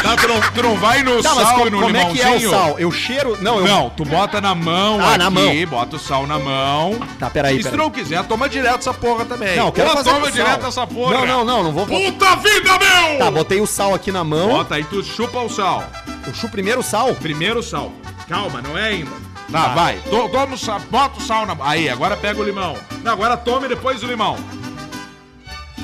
[0.01, 2.23] Tá, tu, não, tu não vai no Tá, sal e no como é que é
[2.23, 2.49] o limãozinho?
[2.49, 2.79] sal?
[2.79, 3.37] Eu cheiro...
[3.41, 3.67] Não, eu...
[3.67, 5.65] Não, tu bota na mão Ah, aqui, na mão.
[5.67, 6.97] bota o sal na mão.
[7.19, 7.77] Tá, peraí, E se peraí.
[7.77, 9.55] não quiser, toma direto essa porra também.
[9.55, 10.69] Não, eu quero Ou fazer toma direto sal.
[10.69, 11.13] essa porra.
[11.13, 11.85] Não, não, não, não vou...
[11.85, 13.19] Puta vida, meu!
[13.19, 14.49] Tá, botei o sal aqui na mão.
[14.49, 15.83] Bota aí, tu chupa o sal.
[16.29, 17.15] Eu chupo primeiro o sal.
[17.15, 17.91] Primeiro o sal.
[18.27, 19.11] Calma, não é ainda.
[19.51, 19.97] Tá, vai.
[20.01, 21.57] To- Toma o sal, bota o sal na...
[21.61, 22.77] Aí, agora pega o limão.
[23.03, 24.37] Não, agora tome depois o limão.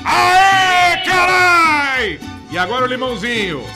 [0.04, 2.20] Aê, carai!
[2.50, 3.66] E agora o limãozinho.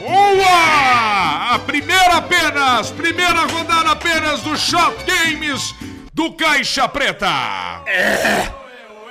[0.00, 1.54] Boa!
[1.54, 5.72] A primeira apenas, primeira rodada apenas do Shot Games
[6.12, 7.28] do Caixa Preta.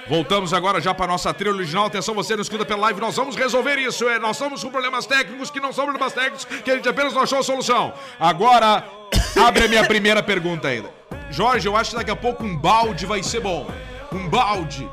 [0.07, 1.85] Voltamos agora já para nossa trilha original.
[1.85, 3.01] Atenção, você não escuta pela live.
[3.01, 4.07] Nós vamos resolver isso.
[4.07, 7.13] É, nós estamos com problemas técnicos que não são problemas técnicos, que a gente apenas
[7.13, 7.93] não achou a solução.
[8.19, 8.83] Agora,
[9.43, 10.89] abre a minha primeira pergunta ainda.
[11.31, 13.67] Jorge, eu acho que daqui a pouco um balde vai ser bom.
[14.11, 14.87] Um balde.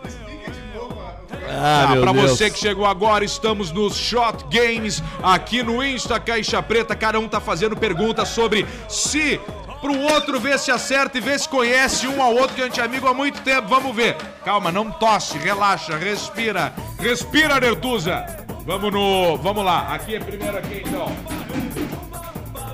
[1.49, 6.63] Ah, Ah, pra você que chegou agora, estamos nos Shot Games aqui no Insta Caixa
[6.63, 6.95] Preta.
[6.97, 9.39] Cada um tá fazendo perguntas sobre se
[9.83, 12.81] pro outro ver se acerta e ver se conhece um ao outro que a gente
[12.81, 13.67] é amigo há muito tempo.
[13.67, 14.17] Vamos ver.
[14.45, 16.73] Calma, não tosse, relaxa, respira.
[17.01, 18.25] Respira, Nertuza.
[18.65, 19.93] Vamos no, vamos lá.
[19.93, 21.13] Aqui é primeiro aqui então.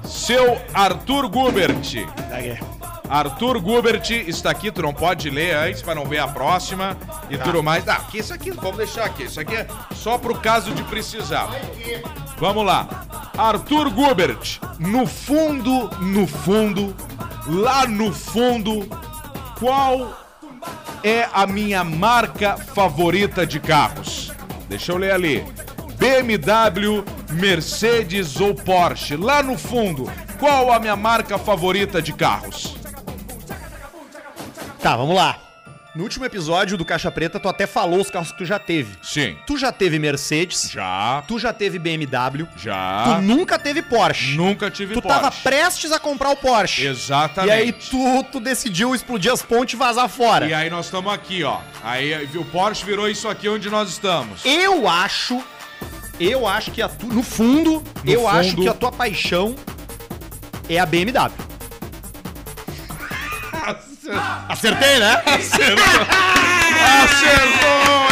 [0.04, 2.06] Seu Arthur Gubert.
[3.08, 6.94] Arthur Gubert está aqui, tu não pode ler antes para não ver a próxima
[7.30, 7.88] e tudo mais.
[7.88, 9.22] Ah, aqui, isso aqui, vamos deixar aqui.
[9.22, 11.48] Isso aqui é só pro caso de precisar.
[12.36, 13.07] Vamos lá.
[13.38, 16.92] Arthur Gubert, no fundo, no fundo,
[17.46, 18.88] lá no fundo,
[19.60, 20.12] qual
[21.04, 24.32] é a minha marca favorita de carros?
[24.68, 25.46] Deixa eu ler ali.
[25.98, 29.14] BMW, Mercedes ou Porsche?
[29.14, 32.76] Lá no fundo, qual a minha marca favorita de carros?
[34.82, 35.47] Tá, vamos lá.
[35.94, 38.96] No último episódio do Caixa Preta, tu até falou os carros que tu já teve.
[39.02, 39.36] Sim.
[39.46, 41.24] Tu já teve Mercedes, Já.
[41.26, 43.04] tu já teve BMW, Já.
[43.04, 44.36] tu nunca teve Porsche.
[44.36, 45.18] Nunca tive tu Porsche.
[45.20, 46.86] tava prestes a comprar o Porsche.
[46.86, 47.48] Exatamente.
[47.48, 50.46] E aí tu, tu decidiu explodir as pontes e vazar fora.
[50.46, 51.58] E aí nós estamos aqui, ó.
[51.82, 54.42] Aí o Porsche virou isso aqui onde nós estamos.
[54.44, 55.42] Eu acho,
[56.20, 59.56] eu acho que a tu, no fundo, No eu fundo- acho que a tua paixão
[60.68, 61.32] é a BMW.
[64.48, 65.22] Acertei, né?
[65.26, 66.06] Acertou!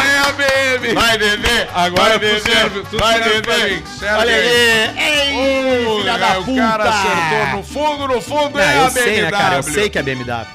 [0.05, 0.93] É a baby!
[0.93, 1.67] Vai, bebê.
[1.73, 3.81] Agora vai, serve, tu vai, serve bebê.
[3.97, 4.97] Serve Olha aí.
[4.97, 6.61] Ei, Ui, filha da o puta.
[6.61, 9.21] cara acertou no fundo, no fundo Não, é a eu sei, BMW.
[9.23, 9.55] né, cara?
[9.57, 10.45] Eu sei que é BMW.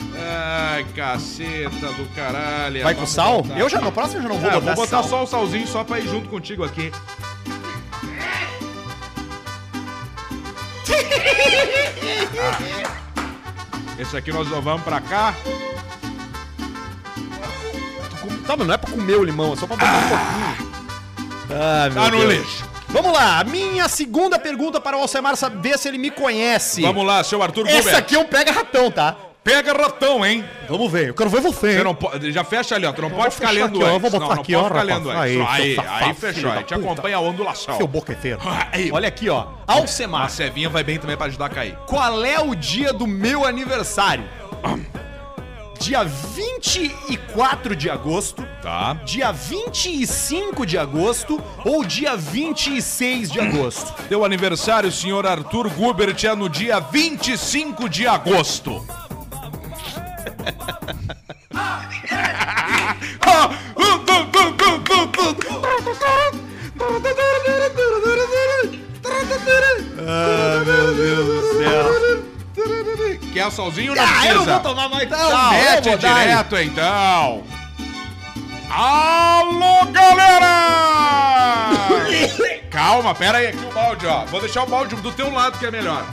[0.74, 2.83] Ai, caceta do caralho.
[2.83, 3.42] Vai com Vamos sal?
[3.42, 3.59] botar.
[3.59, 5.09] Eu já, no próximo eu já não vou É, botar, vou botar sal.
[5.09, 6.92] só o salzinho só pra ir junto contigo aqui.
[13.98, 14.02] Ah.
[14.02, 15.35] Esse aqui nós levamos pra cá.
[18.46, 20.72] Tá, mas não é pra comer o limão, é só pra botar um pouquinho.
[21.50, 22.35] Ah, meu Tá no Deus.
[22.35, 22.64] lixo.
[22.88, 26.83] Vamos lá, minha segunda pergunta para o Alcemar saber se ele me conhece.
[26.83, 27.96] Vamos lá, seu Arthur Essa Gubert.
[27.96, 29.16] aqui é um pega-ratão, tá?
[29.44, 30.44] Pega ratão, hein?
[30.68, 31.72] Vamos ver, eu quero ver você.
[31.74, 32.92] Você não pode, já fecha ali, ó.
[32.92, 34.02] Tu não vou pode ficar lendo aqui, ó, eu antes.
[34.02, 34.96] vou botar não, não aqui, pode ó, ficar rapaz.
[34.98, 35.20] lendo antes.
[35.50, 36.50] Aí, Aí, aí, fechou.
[36.52, 37.76] Aí te acompanha a ondulação.
[37.76, 38.38] Seu boqueteiro.
[38.70, 38.92] Aí.
[38.92, 39.46] Olha aqui, ó.
[39.66, 41.76] A Alcemar, Cevinha vai bem também pra ajudar a cair.
[41.88, 44.24] qual é o dia do meu aniversário?
[45.81, 48.94] Dia 24 de agosto, Tá.
[49.05, 53.92] dia 25 de agosto ou dia 26 de agosto?
[54.09, 58.87] Teu aniversário, senhor Arthur Gubert, é no dia 25 de agosto.
[70.04, 71.92] Ah, meu Deus do céu.
[73.32, 77.44] Quer solzinho ou não Ah, eu não vou tomar mais Então, não, mete direto, então.
[78.70, 80.68] Alô, galera!
[82.70, 84.24] Calma, pera aí, aqui o balde, ó.
[84.26, 86.04] Vou deixar o balde do teu lado que é melhor.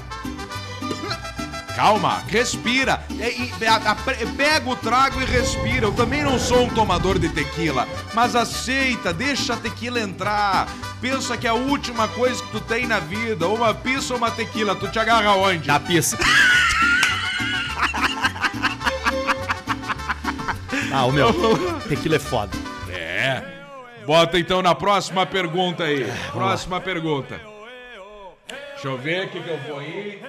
[1.80, 3.02] Calma, respira.
[3.10, 3.96] E- e- a- a-
[4.36, 5.86] pega o trago e respira.
[5.86, 10.68] Eu também não sou um tomador de tequila, mas aceita, deixa a tequila entrar.
[11.00, 14.30] Pensa que é a última coisa que tu tem na vida, uma pizza ou uma
[14.30, 15.65] tequila, tu te agarra onde?
[15.65, 16.18] Na pista.
[20.92, 21.32] Ah, o meu.
[21.88, 22.52] Tequila é foda.
[22.89, 23.44] É.
[24.08, 26.12] Bota então na próxima pergunta aí.
[26.32, 27.39] Próxima pergunta.
[28.74, 30.20] Deixa eu ver o que, que eu vou ir.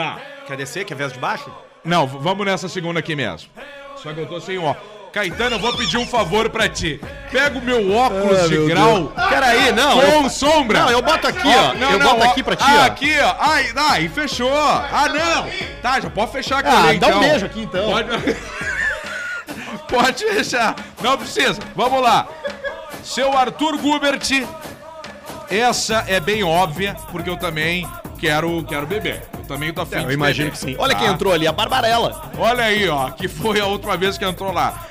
[0.00, 0.16] Tá.
[0.46, 0.86] Quer descer?
[0.86, 1.52] Quer ver as de baixo?
[1.84, 3.50] Não, vamos nessa segunda aqui mesmo.
[3.96, 4.74] Só que eu tô sem ó.
[5.12, 6.98] Caetano, eu vou pedir um favor pra ti.
[7.30, 10.00] Pega o meu óculos de grau Peraí, não.
[10.00, 10.80] com eu- sombra.
[10.80, 11.74] Não, eu boto aqui, ó.
[11.74, 12.30] eu boto ó.
[12.30, 12.84] aqui pra ti, ah, ó.
[12.86, 13.34] aqui, ó.
[13.40, 14.50] Ai, aí, fechou.
[14.56, 15.50] Ah, não.
[15.82, 17.20] Tá, já pode fechar aqui Ah, dá um então.
[17.20, 17.90] beijo aqui, então.
[17.90, 18.08] Pode...
[19.86, 20.76] pode fechar.
[21.02, 21.58] Não precisa.
[21.76, 22.26] Vamos lá.
[23.02, 24.20] Seu Arthur Gubert,
[25.50, 27.86] essa é bem óbvia, porque eu também
[28.18, 29.28] quero, quero beber.
[29.50, 30.76] Eu também tô afim Eu de imagino que sim.
[30.78, 31.12] Olha quem Tá?
[31.12, 32.30] entrou ali, a Barbarella.
[32.38, 34.86] Olha aí, ó, que foi a última vez que entrou lá.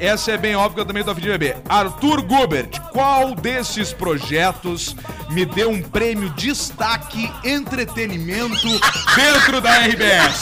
[0.00, 1.58] Essa é bem óbvia que eu também tô afim de beber.
[1.68, 4.96] Arthur Gubert, qual desses projetos
[5.28, 8.66] me deu um prêmio destaque entretenimento
[9.14, 10.40] dentro da RBS?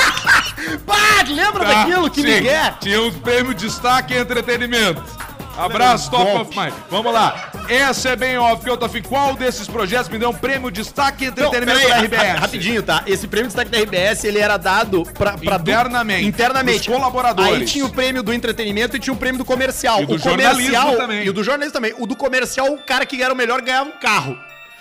[0.86, 0.96] Pá,
[1.28, 1.84] lembra Tá?
[1.84, 2.72] daquilo que Sim, Miguel?
[2.80, 5.02] Tinha um prêmio destaque entretenimento.
[5.58, 6.72] Abraço, Top of Mind.
[6.88, 7.50] Vamos lá.
[7.68, 9.02] Essa é bem óbvia que eu tô afim.
[9.02, 12.38] Qual desses projetos me deu um prêmio destaque Não, entretenimento peraí, da RBS?
[12.40, 13.02] rapidinho, tá?
[13.06, 15.36] Esse prêmio de destaque da RBS, ele era dado pra...
[15.36, 16.84] pra Internamente, Internamente.
[16.84, 17.52] pros colaboradores.
[17.54, 20.02] Aí tinha o prêmio do entretenimento e tinha o prêmio do comercial.
[20.02, 21.24] E do o comercial também.
[21.24, 21.94] E o do jornalismo também.
[21.98, 24.38] O do comercial, o cara que era o melhor ganhava um carro.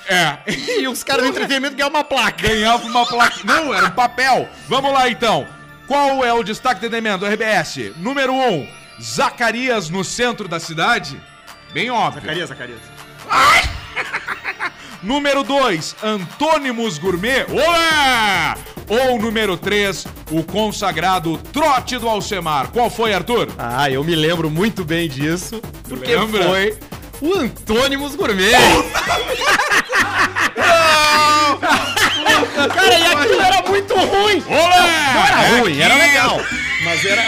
[0.08, 0.38] É.
[0.80, 2.48] E os caras do entretenimento ganhavam uma placa.
[2.48, 3.36] ganhava uma placa.
[3.44, 4.48] Não, era um papel.
[4.68, 5.46] Vamos lá então.
[5.88, 7.94] Qual é o destaque de entretenimento do RBS?
[7.98, 8.68] Número 1, um,
[9.02, 11.22] Zacarias no centro da cidade.
[11.74, 12.22] Bem óbvio.
[12.22, 12.80] Zacarias, Zacarias.
[15.04, 17.46] Número 2, Antônimos Gourmet.
[17.50, 18.58] Olá!
[18.88, 22.70] Ou número 3, o consagrado Trote do Alcemar.
[22.70, 23.50] Qual foi, Arthur?
[23.58, 25.62] Ah, eu me lembro muito bem disso.
[25.88, 26.44] Porque lembra?
[26.44, 26.78] foi
[27.22, 28.52] o Antônimos Gourmet.
[32.74, 34.44] Cara, e aquilo era muito ruim.
[34.48, 35.14] Olá!
[35.14, 36.42] Não era ruim, era legal.
[36.84, 37.24] Mas era.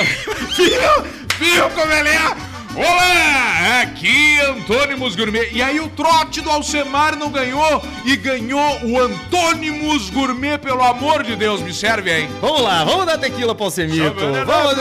[1.40, 1.70] Viu?
[1.70, 2.50] Como ele é?
[2.76, 3.82] Olá!
[3.82, 5.50] Aqui Antônimos Gourmet.
[5.54, 11.24] E aí o trote do Alcemar não ganhou e ganhou o Antônimos Gourmet, pelo amor
[11.24, 12.28] de Deus, me serve aí.
[12.42, 14.14] Vamos lá, vamos dar tequila pro Alcemito.
[14.14, 14.76] Vamos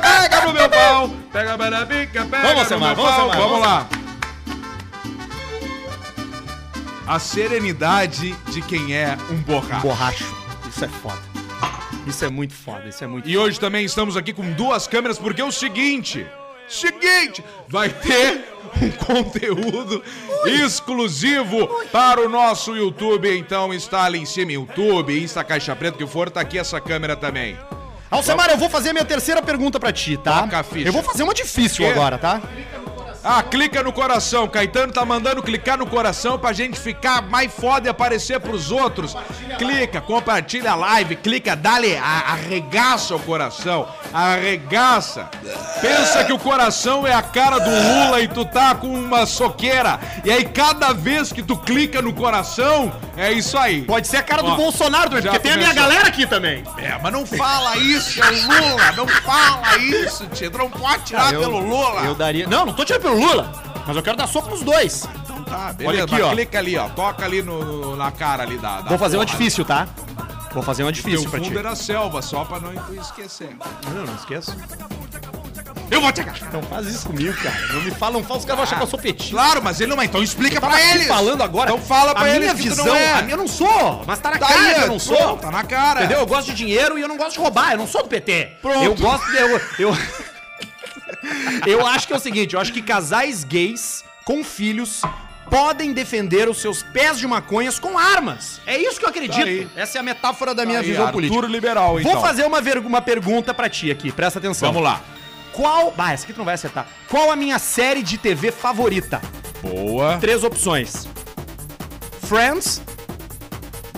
[0.00, 1.10] Pega, pega meu pau.
[1.32, 3.10] Pega, pega, pica, pega Vamos, Alcemar, vamos.
[3.12, 3.66] Alcemar, Vamos vamos.
[3.66, 3.86] lá.
[7.06, 9.82] A serenidade de quem é um borracho.
[9.82, 10.36] Borracho.
[10.68, 11.31] Isso é foda.
[12.06, 15.18] Isso é muito foda, isso é muito E hoje também estamos aqui com duas câmeras,
[15.18, 16.26] porque é o seguinte.
[16.68, 18.44] Seguinte, vai ter
[18.80, 20.02] um conteúdo
[20.46, 23.36] exclusivo para o nosso YouTube.
[23.36, 27.14] Então está ali em cima, YouTube, Insta Caixa Preta, que for, tá aqui essa câmera
[27.14, 27.58] também.
[28.10, 30.42] Alcemar, eu vou fazer a minha terceira pergunta pra ti, tá?
[30.42, 30.88] Toca a ficha.
[30.88, 31.90] Eu vou fazer uma difícil Quê?
[31.92, 32.42] agora, tá?
[33.24, 34.48] Ah, clica no coração.
[34.48, 39.16] Caetano tá mandando clicar no coração pra gente ficar mais foda e aparecer pros outros.
[39.58, 43.86] Clica, compartilha a live, clica, dale, arregaça o coração.
[44.12, 45.28] Arregaça.
[45.80, 50.00] Pensa que o coração é a cara do Lula e tu tá com uma soqueira.
[50.24, 53.82] E aí cada vez que tu clica no coração, é isso aí.
[53.82, 56.26] Pode ser a cara do Ó, Bolsonaro também, já porque tem a minha galera aqui
[56.26, 56.64] também.
[56.78, 58.34] É, mas não fala isso, é o
[58.70, 58.92] Lula.
[58.96, 60.50] Não fala isso, tio.
[60.50, 62.02] Tu não pode tirar Ah, eu- pelo Lula.
[62.04, 62.46] Eu daria.
[62.48, 63.52] Não, não tô tirando pelo Lula,
[63.86, 65.08] mas eu quero dar soco nos dois.
[65.24, 66.04] Então tá, beleza.
[66.04, 66.30] Olha aqui, ó.
[66.30, 66.88] Clica ali, ó.
[66.90, 68.80] Toca ali no, na cara ali da.
[68.80, 69.38] da Vou fazer uma porra.
[69.38, 69.88] difícil, tá?
[70.52, 71.46] Vou fazer uma difícil pra ti.
[71.46, 73.56] fundo era selva, só pra não esquecer.
[73.94, 74.54] Não, não esqueço.
[75.90, 76.50] Eu vou te agarrar.
[76.52, 77.54] Não faz isso comigo, cara.
[77.74, 79.30] Não me fala, não fala, os caras vão achar que eu sou petista.
[79.32, 80.06] Claro, mas ele não é.
[80.06, 81.06] Então explica pra eles.
[81.06, 81.70] falando agora.
[81.70, 83.12] Então fala pra a eles minha que tu visão, é.
[83.12, 85.36] a minha eu não sou, mas tá na Tá cara aí, eu não pronto, sou.
[85.36, 86.00] Tá na cara.
[86.00, 86.20] Entendeu?
[86.20, 87.72] Eu gosto de dinheiro e eu não gosto de roubar.
[87.72, 88.52] Eu não sou do PT.
[88.62, 88.82] Pronto.
[88.82, 89.36] Eu gosto de.
[89.36, 89.96] Eu, eu,
[91.66, 95.02] eu acho que é o seguinte: eu acho que casais gays com filhos
[95.50, 98.60] podem defender os seus pés de maconhas com armas.
[98.66, 99.36] É isso que eu acredito.
[99.36, 99.68] Tá aí.
[99.76, 101.46] Essa é a metáfora da minha Aí, visão Arthur política.
[101.46, 102.12] liberal, então.
[102.12, 104.72] Vou fazer uma, uma pergunta pra ti aqui, presta atenção.
[104.72, 105.02] Vamos lá.
[105.52, 105.92] Qual.
[105.98, 106.86] Ah, essa aqui tu não vai acertar.
[107.08, 109.20] Qual a minha série de TV favorita?
[109.60, 110.16] Boa.
[110.18, 111.06] Três opções:
[112.26, 112.80] Friends,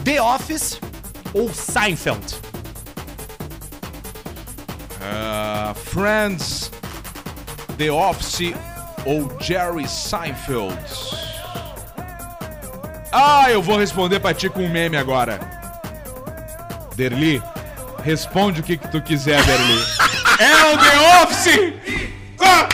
[0.04, 0.80] The Office
[1.32, 2.34] ou Seinfeld?
[5.00, 6.70] Ah, Friends,
[7.76, 8.54] The Office
[9.04, 10.76] ou Jerry Seinfeld?
[13.12, 15.38] Ah, eu vou responder pra ti com um meme agora.
[16.96, 17.42] Derli,
[18.02, 19.78] responde o que, que tu quiser, Derli.
[20.40, 21.72] é o The Office!
[22.40, 22.68] Ah!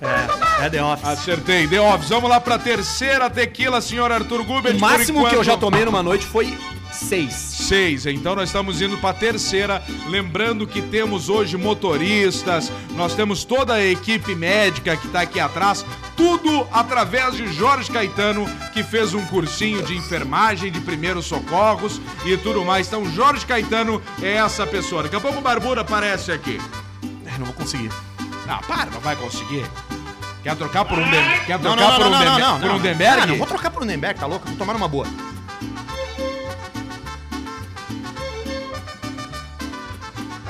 [0.00, 1.08] É, é The Office.
[1.08, 2.08] Acertei, The Office.
[2.08, 4.76] Vamos lá pra terceira tequila, senhor Arthur Gubert.
[4.76, 6.56] o por máximo que eu já enquanto- tomei numa noite foi
[6.92, 7.49] seis.
[7.70, 8.04] Seis.
[8.04, 9.80] Então nós estamos indo para a terceira.
[10.08, 15.86] Lembrando que temos hoje motoristas, nós temos toda a equipe médica que está aqui atrás.
[16.16, 22.36] Tudo através de Jorge Caetano, que fez um cursinho de enfermagem, de primeiros socorros e
[22.38, 22.88] tudo mais.
[22.88, 25.04] Então, Jorge Caetano é essa pessoa.
[25.04, 26.60] Daqui a pouco o Barbura aparece aqui.
[27.24, 27.90] É, não vou conseguir.
[28.48, 29.64] Não, para, não vai conseguir.
[30.42, 31.22] Quer trocar por um, Dem...
[31.46, 32.28] Quer Não, trocar não, por não, um, não, Dem...
[32.28, 32.80] não, não, por um não.
[32.80, 33.22] Demberg?
[33.22, 34.48] Ah, não vou trocar por um Demberg, tá louco?
[34.48, 35.06] Vou tomar uma boa.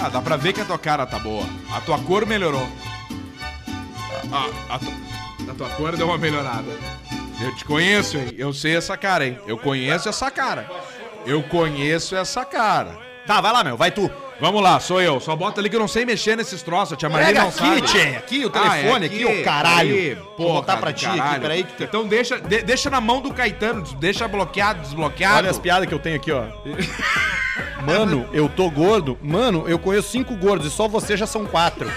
[0.02, 1.44] Ah, dá pra ver que a tua cara tá boa.
[1.74, 2.66] A tua cor melhorou.
[4.32, 4.94] A, a, a tu-
[5.50, 6.70] a tua cor deu uma melhorada.
[7.40, 8.34] Eu te conheço, hein?
[8.36, 9.38] Eu sei essa cara, hein?
[9.46, 10.70] Eu conheço essa cara.
[11.26, 12.98] Eu conheço essa cara.
[13.26, 14.10] Tá, vai lá, meu, vai tu.
[14.40, 15.20] Vamos lá, sou eu.
[15.20, 16.94] Só bota ali que eu não sei mexer nesses troços.
[16.94, 17.82] A tia Maria Pega não aqui, sabe.
[17.82, 19.94] tchê, aqui, o Ah, é telefone, aqui, ô caralho.
[19.94, 21.42] Aí, Vou botar porra pra ti aqui, caralho.
[21.42, 23.82] peraí que Então deixa, de- deixa na mão do Caetano.
[23.98, 25.36] Deixa bloqueado, desbloqueado.
[25.38, 26.44] Olha as piadas que eu tenho aqui, ó.
[27.84, 29.18] Mano, eu tô gordo.
[29.22, 31.90] Mano, eu conheço cinco gordos e só você já são quatro.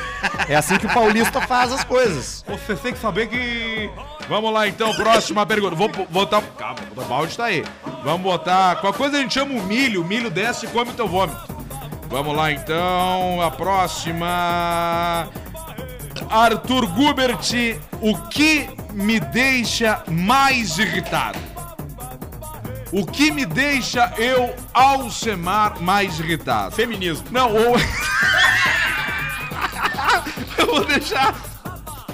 [0.48, 2.44] É assim que o paulista faz as coisas.
[2.48, 3.90] Você tem que saber que.
[4.30, 5.76] Vamos lá então, próxima pergunta.
[5.76, 6.42] Vou bo- botar.
[6.58, 7.64] Calma, o balde tá aí.
[8.04, 8.78] Vamos botar.
[8.78, 10.02] Qual coisa a gente chama o milho?
[10.02, 11.42] O milho desce e come teu vômito.
[12.10, 15.28] Vamos lá então, a próxima.
[16.30, 17.40] Arthur Gubert,
[18.02, 21.38] o que me deixa mais irritado?
[22.94, 26.76] O que me deixa eu, Alcemar, mais irritado?
[26.76, 27.26] Feminismo.
[27.32, 27.76] Não, ou.
[30.56, 31.34] Eu vou deixar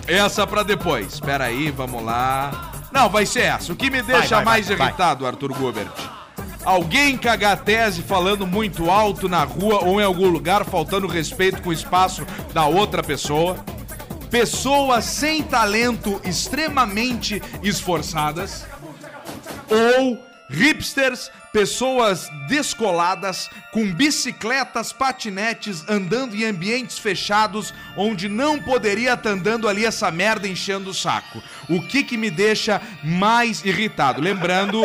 [0.07, 1.15] essa pra depois.
[1.15, 2.71] Espera aí, vamos lá.
[2.93, 3.73] Não, vai ser essa.
[3.73, 4.87] O que me deixa vai, mais vai, vai.
[4.87, 5.91] irritado, Arthur Gubert?
[6.63, 11.71] Alguém cagar tese falando muito alto na rua ou em algum lugar, faltando respeito com
[11.71, 13.57] o espaço da outra pessoa.
[14.31, 18.65] Pessoas sem talento extremamente esforçadas
[19.69, 29.29] ou hipsters, pessoas descoladas com bicicletas, patinetes, andando em ambientes fechados onde não poderia estar
[29.29, 31.41] andando ali essa merda enchendo o saco.
[31.69, 34.21] O que que me deixa mais irritado?
[34.21, 34.83] Lembrando,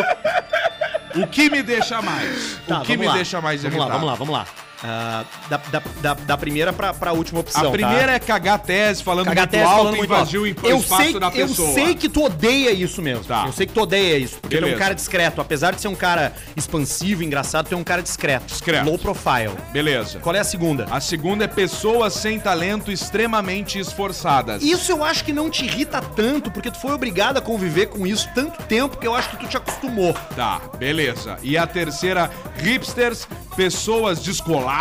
[1.16, 2.59] o que me deixa mais?
[2.66, 3.14] Tá, o que vamos me lá.
[3.14, 4.07] deixa mais vamos irritado?
[4.07, 4.63] lá, vamos lá, vamos lá.
[4.87, 7.68] Ah, da, da, da, da primeira pra, pra última opção.
[7.68, 10.66] A primeira é cagar tese, falando Cagar muito tese alto falando e muito invadiu alto.
[10.66, 11.72] o eu espaço sei, da Eu pessoa.
[11.72, 13.24] sei que tu odeia isso mesmo.
[13.24, 13.45] Tá.
[13.47, 14.37] Eu sei que tu odeia isso.
[14.43, 14.78] Porque tu é um Beleza.
[14.78, 15.41] cara discreto.
[15.41, 18.45] Apesar de ser um cara expansivo, engraçado, tu é um cara discreto.
[18.45, 18.85] Discreto.
[18.85, 19.53] Low profile.
[19.72, 20.18] Beleza.
[20.18, 20.87] Qual é a segunda?
[20.91, 24.62] A segunda é pessoas sem talento extremamente esforçadas.
[24.62, 28.07] Isso eu acho que não te irrita tanto, porque tu foi obrigado a conviver com
[28.07, 30.12] isso tanto tempo que eu acho que tu te acostumou.
[30.37, 31.39] Tá, beleza.
[31.43, 33.26] E a terceira, hipsters,
[33.57, 34.74] pessoas descoladas,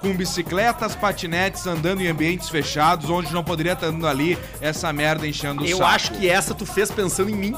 [0.00, 5.26] com bicicletas, patinetes, andando em ambientes fechados, onde não poderia estar andando ali essa merda
[5.26, 5.90] enchendo o Eu saco.
[5.90, 7.54] acho que essa tu fez pensando em mim.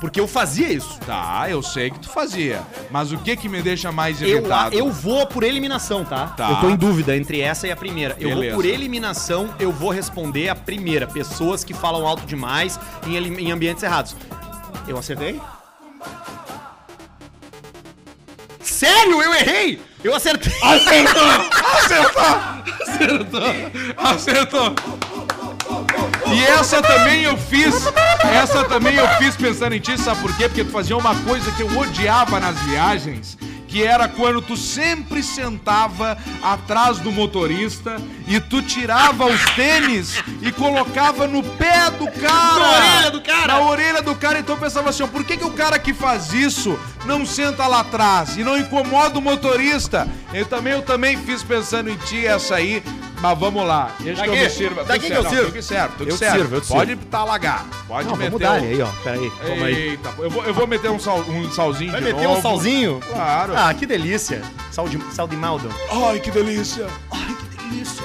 [0.00, 0.98] Porque eu fazia isso.
[1.06, 2.60] Tá, eu sei que tu fazia.
[2.90, 4.76] Mas o que que me deixa mais Eu, irritado?
[4.76, 6.26] eu vou por eliminação, tá?
[6.36, 6.50] Tá.
[6.50, 8.14] Eu tô em dúvida entre essa e a primeira.
[8.20, 8.54] Eu Beleza.
[8.54, 11.06] vou por eliminação, eu vou responder a primeira.
[11.06, 14.14] Pessoas que falam alto demais em, em ambientes errados.
[14.86, 15.40] Eu acertei?
[18.76, 19.22] Sério?
[19.22, 19.80] Eu errei!
[20.04, 20.52] Eu acertei!
[20.62, 21.30] Acertou!
[22.82, 23.42] Acertou!
[23.96, 24.74] Acertou!
[26.30, 27.74] E essa também eu fiz,
[28.34, 30.46] essa também eu fiz pensando em ti, sabe por quê?
[30.46, 33.38] Porque tu fazia uma coisa que eu odiava nas viagens,
[33.76, 40.50] que era quando tu sempre sentava atrás do motorista e tu tirava os tênis e
[40.50, 42.58] colocava no pé do cara.
[42.58, 43.46] Na orelha do cara.
[43.46, 45.92] Na orelha do cara, então eu pensava assim, ó, por que, que o cara que
[45.92, 50.08] faz isso não senta lá atrás e não incomoda o motorista?
[50.32, 52.82] Eu também, eu também fiz pensando em ti essa aí,
[53.20, 53.90] mas vamos lá.
[54.00, 54.50] Deixa que eu Daqui.
[54.50, 54.84] sirva.
[54.84, 55.36] Daqui que eu sirvo.
[55.42, 56.38] Não, tu que serve, tu que Eu te serve.
[56.38, 58.86] sirvo, eu te Pode talagar, pode Não, meter vamos dar o- aí, ó.
[59.02, 59.74] Pera aí, toma aí.
[59.90, 62.38] Eita, eu vou, eu vou meter um, sal, um salzinho Vai meter novo.
[62.38, 63.00] um salzinho?
[63.10, 63.52] Claro.
[63.56, 64.42] Ah, que delícia.
[64.70, 65.68] Sal de, sal de maldo.
[65.90, 66.86] Ai, que delícia.
[67.10, 68.04] Ai, que delícia.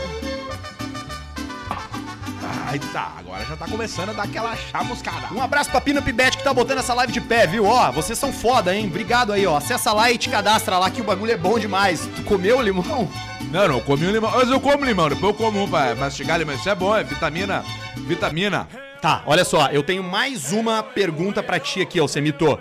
[2.67, 5.27] Ai, tá, agora já tá começando a dar aquela chamuscada.
[5.33, 7.65] Um abraço pra Pina Pibete que tá botando essa live de pé, viu?
[7.65, 8.87] Ó, vocês são foda, hein?
[8.87, 9.57] Obrigado aí, ó.
[9.57, 12.07] Acessa lá e te cadastra lá que o bagulho é bom demais.
[12.15, 13.09] Tu comeu limão?
[13.51, 14.31] Não, não, eu comi um limão.
[14.33, 16.55] Mas eu como limão, depois eu como um pra mastigar limão.
[16.55, 17.65] Isso é bom, é vitamina.
[17.97, 18.67] Vitamina.
[19.01, 22.57] Tá, olha só, eu tenho mais uma pergunta pra ti aqui, ó, Semito.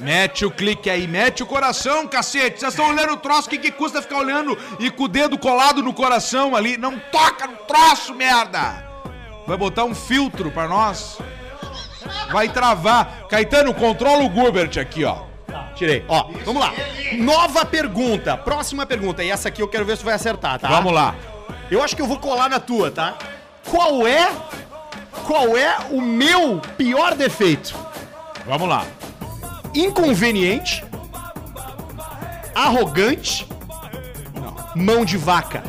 [0.00, 2.60] Mete o clique aí, mete o coração, cacete.
[2.60, 5.36] Vocês estão olhando o troço, o que, que custa ficar olhando e com o dedo
[5.36, 6.76] colado no coração ali?
[6.76, 8.84] Não toca no troço, merda!
[9.46, 11.18] Vai botar um filtro pra nós?
[12.30, 13.26] Vai travar.
[13.28, 15.27] Caetano, controla o Gubert aqui, ó.
[15.74, 16.04] Tirei.
[16.08, 16.72] Ó, vamos lá.
[17.18, 19.22] Nova pergunta, próxima pergunta.
[19.22, 20.68] E essa aqui eu quero ver se tu vai acertar, tá?
[20.68, 21.14] Vamos lá.
[21.70, 23.16] Eu acho que eu vou colar na tua, tá?
[23.68, 24.28] Qual é.
[25.26, 27.74] Qual é o meu pior defeito?
[28.46, 28.86] Vamos lá.
[29.74, 30.84] Inconveniente,
[32.54, 33.46] arrogante,
[34.74, 35.62] mão de vaca.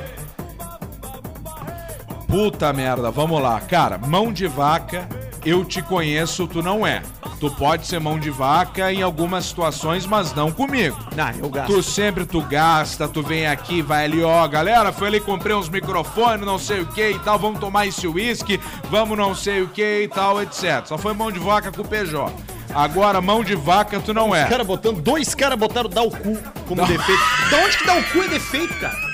[2.28, 3.60] Puta merda, vamos lá.
[3.60, 5.08] Cara, mão de vaca,
[5.46, 7.02] eu te conheço, tu não é.
[7.40, 10.98] Tu pode ser mão de vaca em algumas situações, mas não comigo.
[11.16, 11.74] Não, eu gasto.
[11.74, 15.70] Tu sempre tu gasta, tu vem aqui, vai ali, ó, galera, foi ali, comprei uns
[15.70, 18.60] microfones, não sei o que e tal, vamos tomar esse uísque,
[18.90, 20.86] vamos não sei o que e tal, etc.
[20.86, 22.32] Só foi mão de vaca com o PJ.
[22.74, 24.46] Agora, mão de vaca, tu não Os é.
[24.46, 26.38] caras botando, dois caras botaram dar o cu
[26.68, 27.22] como defeito.
[27.50, 29.09] Da onde que dar o cu é defeito, cara?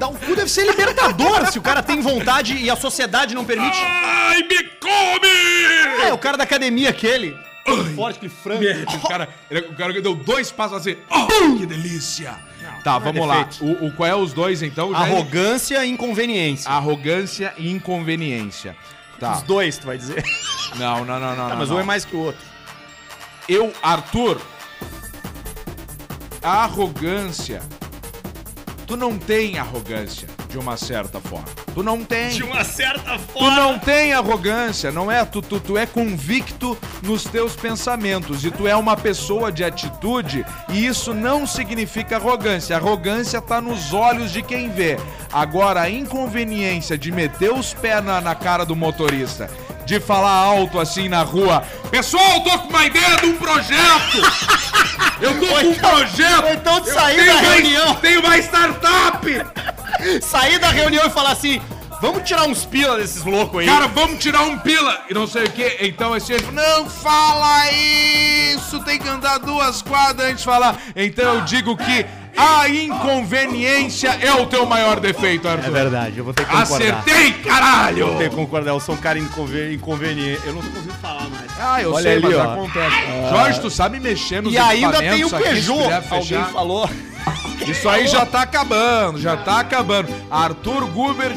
[0.00, 3.44] Dar o cu deve ser libertador se o cara tem vontade e a sociedade não
[3.44, 3.76] permite.
[3.84, 6.06] Ai, me come!
[6.06, 7.36] É, o cara da academia aquele.
[7.94, 8.64] Forte, aquele frango.
[8.96, 12.34] O cara, ele- o cara deu dois passos assim, oh, que delícia!
[12.82, 13.42] tá, não é vamos lá.
[13.44, 13.62] defeito.
[13.84, 14.90] O, o- qual é os dois, então?
[14.90, 16.70] Já- Arrogância e inconveniência.
[16.70, 18.74] Arrogância e inconveniência.
[19.18, 19.32] Tá.
[19.36, 20.24] Os dois, tu vai dizer.
[20.76, 21.36] Não, não, não, não.
[21.36, 21.76] Tá, não, mas não.
[21.76, 22.40] um é mais que o outro.
[23.46, 24.40] Eu, Arthur,
[26.42, 27.60] a arrogância.
[28.90, 31.46] Tu não tem arrogância, de uma certa forma.
[31.72, 32.42] Tu não tem.
[32.42, 35.24] uma certa Tu não tem arrogância, não é?
[35.24, 40.44] Tu, tu, tu é convicto nos teus pensamentos e tu é uma pessoa de atitude
[40.68, 42.74] e isso não significa arrogância.
[42.74, 44.98] Arrogância tá nos olhos de quem vê.
[45.32, 49.48] Agora, a inconveniência de meter os pés na, na cara do motorista,
[49.84, 54.18] de falar alto assim na rua: Pessoal, tô com uma ideia de um projeto!
[55.20, 56.44] Eu tô com um projeto!
[56.44, 57.94] ou então de Eu sair da uma- reunião.
[58.00, 59.26] Tenho uma startup!
[60.22, 61.60] Sair da reunião e falar assim:
[62.00, 63.66] vamos tirar uns pila desses loucos aí.
[63.66, 65.76] Cara, vamos tirar um pila e não sei o que.
[65.80, 70.76] Então esse falou, não fala isso, tem que andar duas quadras antes de falar.
[70.96, 72.06] Então eu digo que
[72.36, 75.70] a inconveniência é o teu maior defeito, É Arthur.
[75.72, 76.76] verdade, eu vou ter que concordar.
[76.76, 78.06] Acertei, caralho!
[78.08, 80.40] Vou ter que concordar, eu sou um cara inconven- inconveniente.
[80.46, 81.50] Eu não tô conseguindo falar mais.
[81.58, 82.52] Ah, eu Olha sei, ali, mas ó.
[82.52, 82.96] acontece.
[83.30, 85.90] Jorge, tu sabe mexer nos E ainda tem o Peugeot.
[86.10, 86.88] Alguém falou.
[87.66, 90.08] Isso aí já tá acabando, já tá acabando.
[90.30, 91.36] Arthur Gubert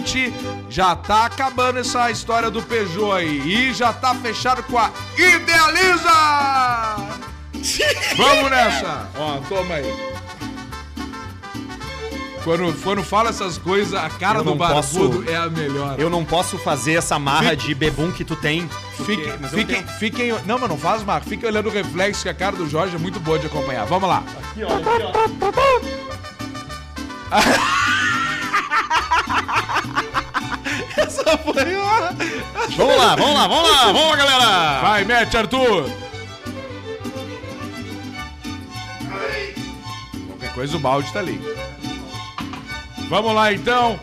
[0.70, 3.42] já tá acabando essa história do Peugeot aí.
[3.70, 6.96] E já tá fechado com a Idealiza!
[8.18, 9.10] Vamos nessa!
[9.18, 9.94] Ó, toma aí.
[12.44, 15.96] Quando, quando fala essas coisas, a cara Eu do barbudo posso- é a melhor.
[15.98, 18.70] Eu não posso fazer essa marra Fique- de bebum que tu tem.
[18.98, 20.32] porque- Fiquem, fiquem.
[20.46, 21.30] Não, mas não faz, Marco.
[21.30, 23.86] Fiquem olhando o reflexo que a cara do Jorge é muito boa de acompanhar.
[23.86, 24.24] Vamos lá.
[24.52, 24.86] Aqui, ó, aqui,
[27.30, 27.34] ó.
[30.98, 32.12] Essa foi uma...
[32.76, 34.82] Vamos lá, vamos lá, vamos lá, vamos lá, galera!
[34.82, 35.90] Vai, mete, Arthur!
[40.28, 41.40] Qualquer coisa, o balde tá ali.
[43.14, 44.00] Vamos lá, então.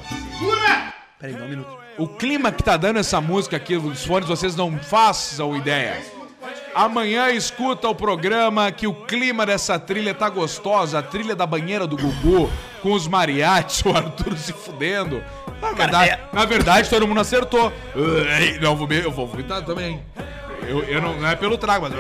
[1.19, 1.79] Peraí, dá um minuto.
[1.99, 6.01] O clima que tá dando essa música aqui, os fones, vocês não façam ideia.
[6.73, 11.89] Amanhã escuta o programa que o clima dessa trilha tá gostosa, a trilha da banheira
[11.89, 12.49] do Gugu,
[12.81, 15.21] com os mariachis, o Arthur se fudendo.
[15.61, 17.73] Na verdade, na verdade todo mundo acertou.
[18.61, 20.01] Não, vou, eu vou vomitar também.
[20.69, 21.95] Eu, eu não, não é pelo trago, mas.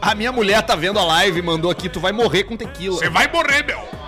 [0.00, 2.96] A minha mulher tá vendo a live e mandou aqui, tu vai morrer com tequila.
[2.96, 4.00] Você vai morrer, meu!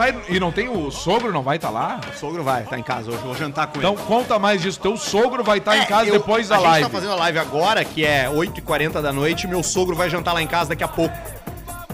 [0.00, 2.00] Tá, e não tem o sogro, não vai estar lá?
[2.10, 4.02] O sogro vai, tá em casa hoje, vou jantar com Então ele.
[4.04, 4.80] conta mais disso.
[4.80, 6.76] Teu sogro vai estar em É, casa eu- depois da a live.
[6.84, 10.32] gente tá fazendo a live agora, que é 8h40 da noite, meu sogro vai jantar
[10.32, 11.14] lá em casa daqui a pouco.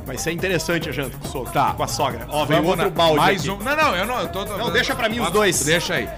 [0.04, 1.52] Vai ser interessante a janta com o sogro.
[1.52, 1.72] Tá.
[1.74, 2.26] Com a sogra.
[2.30, 3.50] Ó, vem outro na- balde mais aqui.
[3.50, 3.58] um.
[3.58, 4.20] Não, não, eu não.
[4.20, 5.64] Eu tô, Não, deixa pra mim os dois.
[5.64, 6.08] Deixa aí.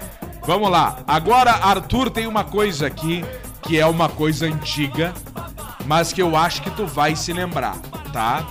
[0.45, 0.97] Vamos lá.
[1.07, 3.25] Agora, Arthur tem uma coisa aqui
[3.63, 5.11] que é uma coisa antiga,
[5.87, 7.77] mas que eu acho que tu vai se lembrar,
[8.13, 8.45] tá?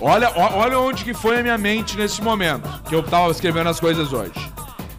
[0.00, 3.78] Olha, olha onde que foi a minha mente nesse momento, que eu tava escrevendo as
[3.78, 4.32] coisas hoje.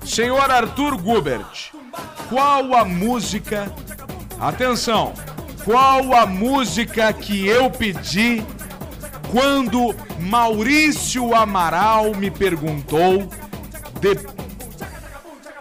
[0.06, 1.72] Senhor Arthur Gubert,
[2.30, 3.72] qual a música.
[4.39, 5.14] Atenção!
[5.64, 8.43] Qual a música que eu pedi
[9.32, 13.30] quando Maurício Amaral me perguntou
[13.99, 14.18] de...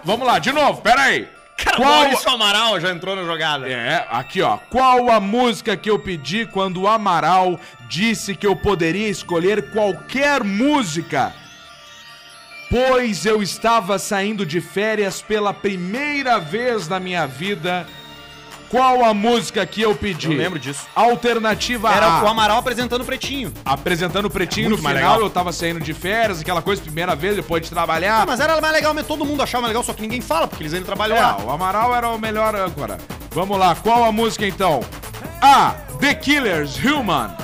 [0.02, 1.28] Vamos lá, de novo, pera aí.
[1.62, 3.68] Cara, Qual- Maurício Amaral já entrou na jogada.
[3.68, 4.56] É, aqui ó.
[4.70, 7.60] Qual a música que eu pedi quando o Amaral
[7.90, 11.34] disse que eu poderia escolher qualquer música?
[12.70, 17.84] Pois eu estava saindo de férias pela primeira vez na minha vida.
[18.68, 20.28] Qual a música que eu pedi?
[20.30, 20.86] Eu lembro disso.
[20.94, 22.22] Alternativa Era A.
[22.22, 23.52] o Amaral apresentando o Pretinho.
[23.64, 25.26] Apresentando o Pretinho Muito no mais final, legal.
[25.26, 28.22] eu tava saindo de férias, aquela coisa, primeira vez, depois de trabalhar.
[28.22, 30.46] Ah, mas era mais legal, mas todo mundo achava mais legal, só que ninguém fala,
[30.46, 31.38] porque eles ainda trabalham É, lá.
[31.44, 32.98] o Amaral era o melhor âncora.
[33.32, 34.78] Vamos lá, qual a música então?
[35.42, 35.70] A.
[35.98, 37.34] The Killers, Human.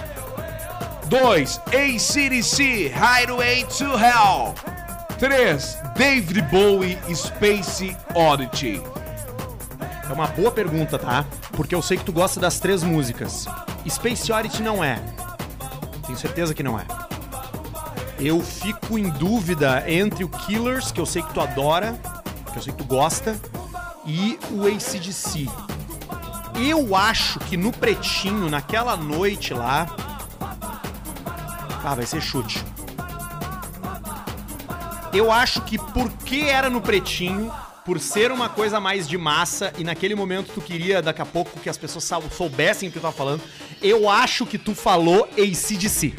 [1.08, 1.60] 2.
[1.66, 4.54] ACDC, Hideaway to Hell.
[5.18, 5.78] 3.
[5.96, 8.82] David Bowie, Space Oddity.
[10.08, 11.24] É uma boa pergunta, tá?
[11.52, 13.46] Porque eu sei que tu gosta das três músicas.
[13.88, 15.00] Space Oddity não é.
[16.04, 16.84] Tenho certeza que não é.
[18.18, 21.94] Eu fico em dúvida entre o Killers, que eu sei que tu adora,
[22.52, 23.36] que eu sei que tu gosta,
[24.04, 25.48] e o ACDC.
[26.56, 29.86] Eu acho que no Pretinho, naquela noite lá...
[31.88, 32.64] Ah, vai ser chute.
[35.14, 37.52] Eu acho que porque era no Pretinho,
[37.84, 41.60] por ser uma coisa mais de massa, e naquele momento tu queria daqui a pouco
[41.60, 43.40] que as pessoas soubessem o que tu tava falando,
[43.80, 46.12] eu acho que tu falou ACDC.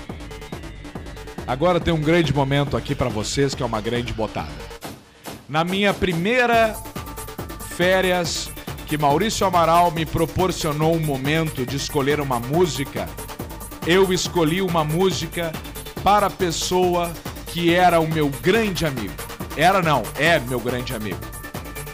[1.46, 4.48] Agora tem um grande momento aqui pra vocês, que é uma grande botada.
[5.50, 6.78] Na minha primeira
[7.76, 8.50] férias,
[8.86, 13.10] que Maurício Amaral me proporcionou um momento de escolher uma música,
[13.88, 15.54] eu escolhi uma música
[16.04, 17.12] para a pessoa
[17.48, 19.14] que era o meu grande amigo.
[19.56, 21.20] Era não, é meu grande amigo.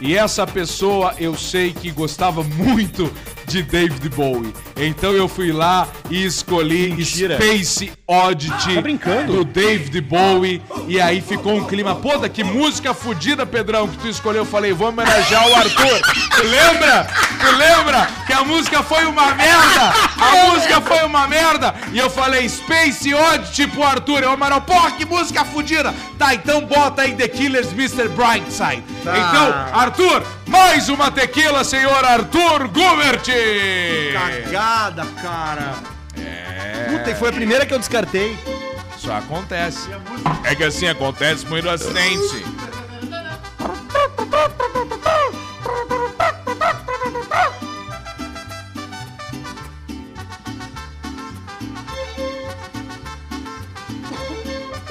[0.00, 3.10] E essa pessoa eu sei que gostava muito
[3.46, 4.52] de David Bowie.
[4.76, 7.36] Então eu fui lá e escolhi Mentira.
[7.36, 9.32] Space Oddity Tá brincando?
[9.32, 10.60] do David Bowie.
[10.88, 11.94] E aí ficou um clima.
[11.94, 14.42] Puta, que música fodida, Pedrão, que tu escolheu.
[14.42, 16.00] Eu falei, vou homenagear o Arthur.
[16.36, 17.06] Tu lembra?
[17.40, 19.92] Tu lembra que a música foi uma merda?
[20.18, 21.74] A música foi uma merda.
[21.92, 24.22] E eu falei, Space Oddity pro Arthur.
[24.22, 25.94] E o Amaral, porra, que música fodida.
[26.18, 28.08] Tá, então bota aí The Killers, Mr.
[28.08, 28.82] Brightside.
[29.02, 33.22] Então, Arthur, mais uma tequila, senhor Arthur Gubert.
[34.64, 35.74] Cagada, cara.
[36.16, 36.86] É.
[36.88, 38.34] Puta, e foi a primeira que eu descartei.
[38.96, 39.90] Isso acontece.
[40.42, 42.42] É que assim acontece muito acidente.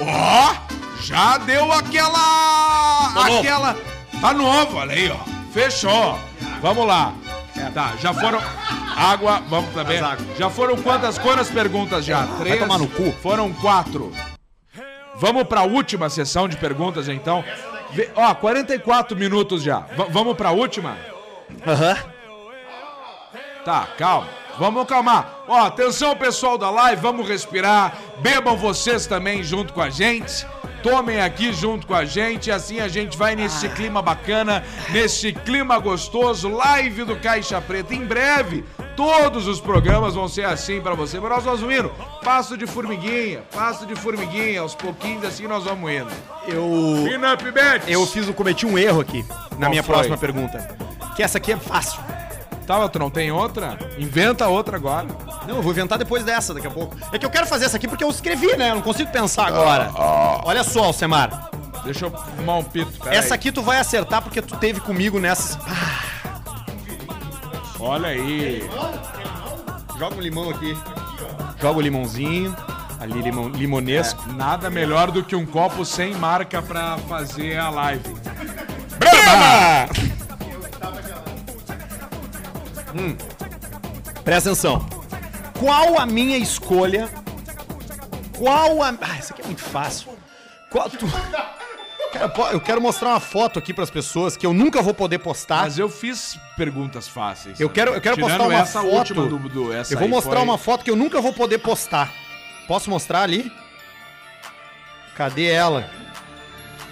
[0.00, 0.54] Ó,
[1.00, 3.12] já deu aquela.
[3.12, 3.76] Tá aquela.
[4.20, 5.18] Tá novo, olha aí, ó.
[5.52, 6.16] Fechou.
[6.62, 7.12] Vamos lá.
[7.72, 8.40] Tá, já foram.
[8.96, 10.00] Água, vamos também.
[10.38, 12.26] Já foram quantas, quantas perguntas já?
[12.38, 12.58] Três.
[12.60, 13.12] tomar no cu.
[13.22, 14.12] Foram quatro.
[15.16, 17.44] Vamos pra última sessão de perguntas, então.
[17.92, 19.80] Vê- Ó, 44 minutos já.
[19.80, 20.96] V- vamos pra última?
[21.66, 21.96] Aham.
[23.64, 24.28] Tá, calma.
[24.58, 25.40] Vamos acalmar.
[25.48, 27.96] Ó, atenção pessoal da live, vamos respirar.
[28.18, 30.46] Bebam vocês também junto com a gente.
[30.84, 32.50] Tomem aqui junto com a gente.
[32.50, 36.50] Assim a gente vai nesse clima bacana, nesse clima gostoso.
[36.50, 37.94] Live do Caixa Preta.
[37.94, 38.62] Em breve,
[38.94, 41.18] todos os programas vão ser assim pra você.
[41.18, 41.90] Mas nós vamos indo.
[42.22, 44.60] Passo de formiguinha, passo de formiguinha.
[44.60, 46.10] Aos pouquinhos assim nós vamos indo.
[46.46, 47.02] Eu.
[47.88, 49.94] Eu fiz, eu cometi um erro aqui na Qual minha foi?
[49.94, 50.76] próxima pergunta.
[51.16, 51.98] Que essa aqui é fácil.
[52.66, 53.78] Tá, tu não tem outra?
[53.98, 55.06] Inventa outra agora.
[55.46, 56.96] Não, eu vou inventar depois dessa, daqui a pouco.
[57.12, 58.70] É que eu quero fazer essa aqui porque eu escrevi, né?
[58.70, 59.90] Eu não consigo pensar agora.
[60.44, 61.50] Olha só, Alcemar.
[61.84, 62.90] Deixa eu fumar um pito.
[62.98, 63.38] pera Essa aí.
[63.38, 65.58] aqui tu vai acertar porque tu teve comigo nessas.
[67.78, 68.66] Olha aí.
[69.98, 70.76] Joga um limão aqui.
[71.60, 72.56] Joga o limãozinho.
[72.98, 74.32] Ali, limão, limonesco.
[74.32, 78.14] Nada melhor do que um copo sem marca pra fazer a live.
[78.98, 80.23] Brava!
[82.94, 83.16] Hum.
[84.24, 84.86] Presta atenção.
[85.58, 87.08] Qual a minha escolha?
[88.36, 88.88] Qual a.
[89.00, 90.08] Ah, isso aqui é muito fácil.
[90.70, 91.06] Qual tu...
[92.12, 95.62] Cara, eu quero mostrar uma foto aqui pras pessoas que eu nunca vou poder postar.
[95.62, 97.58] Mas eu fiz perguntas fáceis.
[97.58, 99.14] Eu quero, eu quero Tirando postar uma essa foto.
[99.14, 102.12] do, do essa eu vou mostrar foi- uma foto que eu nunca vou poder postar.
[102.68, 103.50] Posso mostrar ali?
[105.16, 105.90] Cadê ela?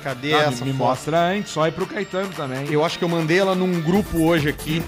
[0.02, 0.88] Cadê Ah, essa me, me foto?
[0.88, 2.68] mostra antes, só ir pro Caetano também.
[2.72, 4.82] Eu acho que eu mandei ela num grupo hoje aqui.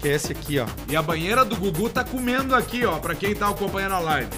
[0.00, 0.66] Que é esse aqui, ó.
[0.88, 4.30] E a banheira do Gugu tá comendo aqui, ó, pra quem tá acompanhando a live.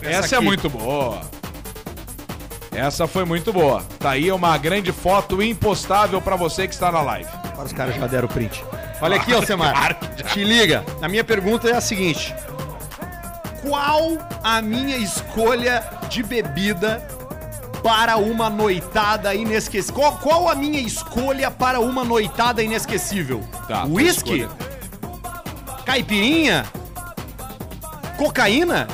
[0.00, 1.20] Essa, Essa é muito boa.
[2.72, 3.82] Essa foi muito boa.
[3.98, 7.28] Tá aí uma grande foto impostável pra você que está na live.
[7.52, 8.64] Agora os caras já deram o print.
[9.00, 9.98] Olha aqui, Alcemar.
[10.32, 10.84] Te liga.
[11.02, 12.34] A minha pergunta é a seguinte:
[13.62, 17.06] Qual a minha escolha de bebida
[17.82, 19.94] para uma noitada inesquecível?
[19.94, 23.42] Qual, qual a minha escolha para uma noitada inesquecível?
[23.66, 24.48] Tá, Whisky?
[25.84, 26.66] Caipirinha?
[28.16, 28.86] Cocaína?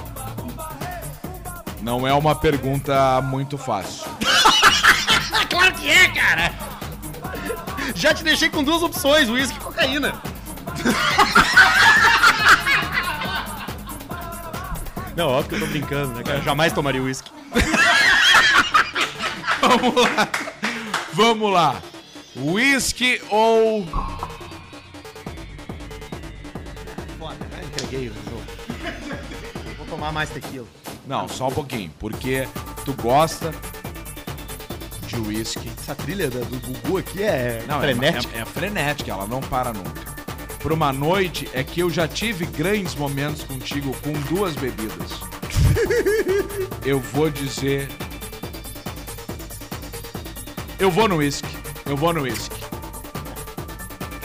[1.82, 4.07] Não é uma pergunta muito fácil.
[5.49, 6.53] Claro que é, cara!
[7.95, 10.14] Já te deixei com duas opções, whisky e cocaína.
[15.16, 16.43] Não, óbvio que eu tô brincando, né, cara?
[16.43, 17.30] Jamais tomaria whisky.
[19.63, 20.29] Vamos lá.
[21.13, 21.83] Vamos lá.
[22.37, 23.85] Whisky ou
[27.19, 27.63] Foda, né?
[27.65, 28.45] Entreguei o jogo.
[29.79, 30.67] Vou tomar mais tequila.
[31.07, 32.47] Não, só um pouquinho, porque
[32.85, 33.55] tu gosta
[35.07, 35.71] de whisky.
[35.79, 38.35] Essa trilha do Gugu aqui é Não, frenética.
[38.35, 40.17] É, é, é frenética, ela não para nunca.
[40.59, 45.13] Pra uma noite é que eu já tive grandes momentos contigo com duas bebidas.
[46.85, 47.89] eu vou dizer.
[50.79, 51.49] Eu vou no whisky.
[51.87, 52.62] Eu vou no whisky.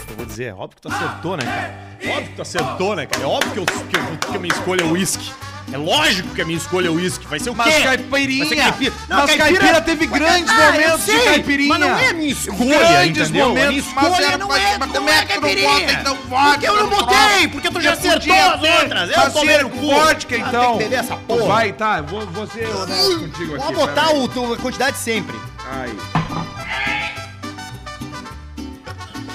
[0.10, 2.12] Eu vou dizer, é óbvio que tu acertou, né, cara?
[2.14, 3.24] Óbvio que tu acertou, né, cara?
[3.24, 5.32] É óbvio que, eu, que, eu- que a minha escolha é whisky.
[5.72, 7.26] É lógico que a minha escolha é whisky.
[7.28, 7.82] Vai ser o Mas quê?
[7.84, 8.40] caipirinha!
[8.46, 8.94] Vai ser caipira.
[9.08, 11.70] Mas caipira teve grandes Ah, momentos de caipirinha.
[11.70, 13.48] Mas não é a minha escolha, Grandes entendeu?
[13.50, 15.28] momentos, a minha mas escolha era- não mas- é, mas não como é é que
[15.28, 15.70] tu não caipirinha.
[15.80, 19.10] bota, então, vodka Porque eu não botei, porque tu já acertou podia as outras.
[19.10, 19.78] Eu fazer tomei no cu.
[19.80, 20.62] vodka, Ah, então.
[20.62, 21.46] Tem que beber essa porra.
[21.46, 23.64] Vai, tá, vou, vou ser honesto contigo aqui.
[23.64, 25.40] Vamos botar o, tu- a quantidade sempre.
[25.72, 25.98] Aí.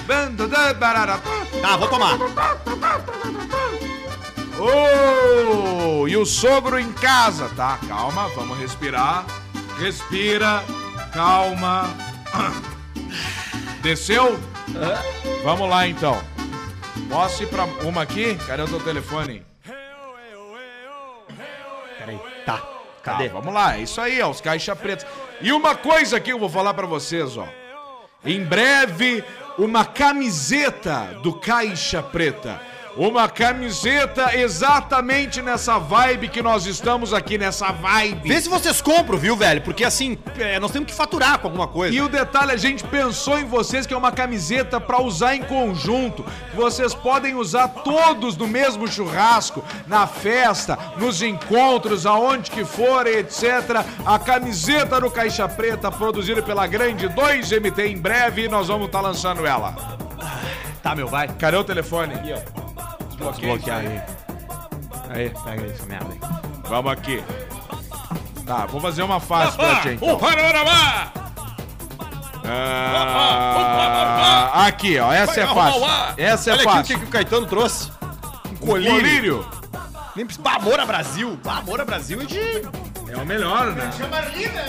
[0.05, 1.19] Bando da barara.
[1.61, 2.17] Tá, vou tomar.
[4.59, 7.79] Oh, e o sogro em casa, tá?
[7.87, 9.25] Calma, vamos respirar.
[9.79, 10.63] Respira,
[11.11, 11.89] calma.
[13.81, 14.39] Desceu?
[15.43, 16.21] Vamos lá então.
[17.09, 18.35] Mostre pra uma aqui.
[18.47, 19.45] Cadê o teu telefone?
[21.97, 22.19] Peraí.
[22.45, 22.57] Tá.
[22.57, 23.29] Tá, Cadê?
[23.29, 23.77] vamos lá.
[23.77, 25.07] É isso aí, ó, os caixa pretas.
[25.41, 27.47] E uma coisa que eu vou falar pra vocês, ó.
[28.25, 29.23] Em breve,
[29.57, 32.59] uma camiseta do Caixa Preta.
[32.97, 38.27] Uma camiseta exatamente nessa vibe que nós estamos aqui, nessa vibe.
[38.27, 39.61] Vê se vocês compram, viu, velho?
[39.61, 41.95] Porque assim, é, nós temos que faturar com alguma coisa.
[41.95, 45.43] E o detalhe, a gente pensou em vocês que é uma camiseta pra usar em
[45.43, 46.25] conjunto.
[46.55, 53.85] Vocês podem usar todos no mesmo churrasco, na festa, nos encontros, aonde que for, etc.
[54.07, 57.91] A camiseta do Caixa Preta, produzida pela grande 2MT.
[57.91, 59.75] Em breve nós vamos estar lançando ela.
[60.81, 61.27] Tá, meu, vai.
[61.27, 62.15] Cadê o telefone?
[62.15, 62.66] Aqui, ó.
[63.17, 64.01] Desbloquear aí.
[65.09, 66.19] Aí, pega essa merda aí.
[66.67, 67.23] Vamos aqui.
[68.45, 70.17] Tá, vou fazer uma fácil pra ti, então.
[72.49, 75.11] Ah, aqui, ó.
[75.11, 75.81] Essa é fácil.
[76.17, 76.95] Essa é Olha aqui o fácil.
[76.95, 77.91] que, que o Caetano trouxe.
[78.51, 78.95] Um colírio.
[78.95, 79.45] Colírio.
[80.15, 80.43] Nem precisa.
[80.43, 81.37] Bah, Brasil.
[81.43, 82.37] Bah, Amor a Brasil é de
[83.09, 83.89] É o melhor, né?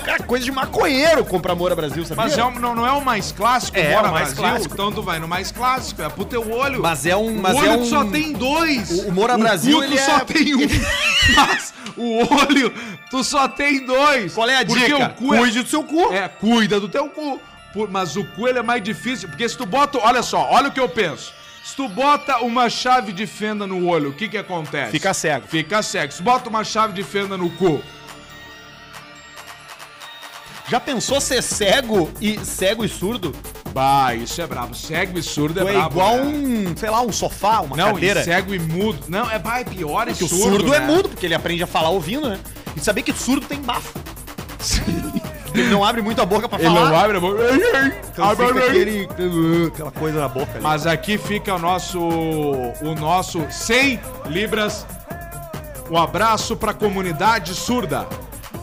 [0.04, 2.24] Cara, coisa de maconheiro comprar Moura Brasil, sabia?
[2.24, 4.42] Mas é o- não, não é o mais clássico, É, Bora o mais Brasil?
[4.42, 4.74] clássico.
[4.74, 6.80] Então tu vai no mais clássico, é pro teu olho.
[6.80, 8.90] Mas é um- O mas olho é tu um- só tem dois.
[8.90, 10.58] O- o Moura Brasil, cu tu ele só é- tem um.
[11.36, 12.72] mas o olho,
[13.10, 14.34] tu só tem dois.
[14.34, 15.06] Qual é a Porque dica?
[15.06, 16.12] o cu é- Cuide do seu cu.
[16.12, 17.40] É, cuida do teu cu.
[17.72, 20.68] Por- Mas o cu ele é mais difícil, porque se tu bota, olha só, olha
[20.68, 21.32] o que eu penso.
[21.62, 24.90] Se tu bota uma chave de fenda no olho, o que que acontece?
[24.90, 25.46] Fica cego.
[25.46, 26.10] Fica cego.
[26.12, 27.82] Se bota uma chave de fenda no cu,
[30.70, 33.34] Já pensou ser cego e cego e surdo?
[33.72, 34.74] bah, isso é brabo.
[34.74, 35.90] Cego e surdo é é brabo.
[35.94, 36.24] igual né?
[36.70, 38.20] um, sei lá, um sofá, uma Não, cadeira.
[38.20, 38.98] e cego e mudo.
[39.08, 40.86] Não, é, bah, é pior, é Porque o surdo, surdo é né?
[40.86, 42.38] mudo, porque ele aprende a falar ouvindo, né?
[42.76, 43.98] E saber que surdo tem bafo.
[45.54, 46.90] ele não abre muito a boca pra Ele falar.
[46.90, 47.38] não abre a boca.
[48.12, 49.08] Então fica aquele,
[49.72, 50.62] aquela coisa na boca ali.
[50.62, 54.86] Mas aqui fica o nosso o nosso 100 libras.
[55.90, 58.06] Um abraço pra comunidade surda.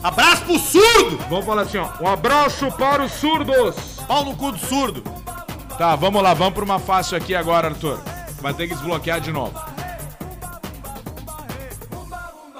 [0.05, 1.17] Abraço pro surdo!
[1.27, 1.89] Vamos falar assim, ó.
[1.99, 3.75] Um abraço para os surdos.
[4.07, 5.01] Pau no cu do surdo.
[5.79, 7.99] Tá, vamos lá, vamos pra uma fácil aqui agora, Arthur.
[8.39, 9.59] Vai ter que desbloquear de novo.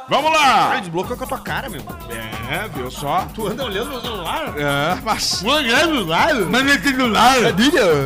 [0.10, 0.80] Vamos lá!
[0.80, 1.82] desbloqueou com a tua cara, meu.
[2.50, 3.28] É, viu só?
[3.34, 4.54] Tu anda olhando meu celular?
[4.58, 5.44] É, mas.
[5.44, 6.28] Olhando lá?
[6.50, 7.36] Mas é celular.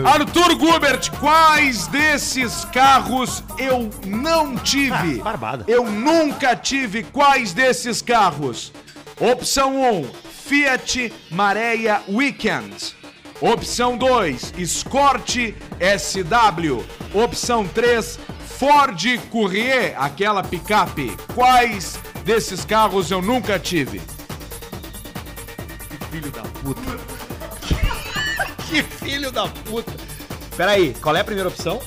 [0.06, 5.22] Arthur Gubert, quais desses carros eu não tive?
[5.22, 5.64] Ah, barbada.
[5.66, 8.74] Eu nunca tive quais desses carros?
[9.20, 10.06] Opção 1,
[10.46, 12.96] Fiat Marea Weekend.
[13.42, 15.36] Opção 2, Escort
[15.80, 16.84] SW.
[17.14, 18.20] Opção 3,
[18.58, 21.16] Ford Courier, aquela picape.
[21.34, 24.02] Quais desses carros eu nunca tive?
[26.12, 27.00] Filho da puta.
[28.70, 29.92] que filho da puta.
[30.56, 31.80] Peraí, qual é a primeira opção?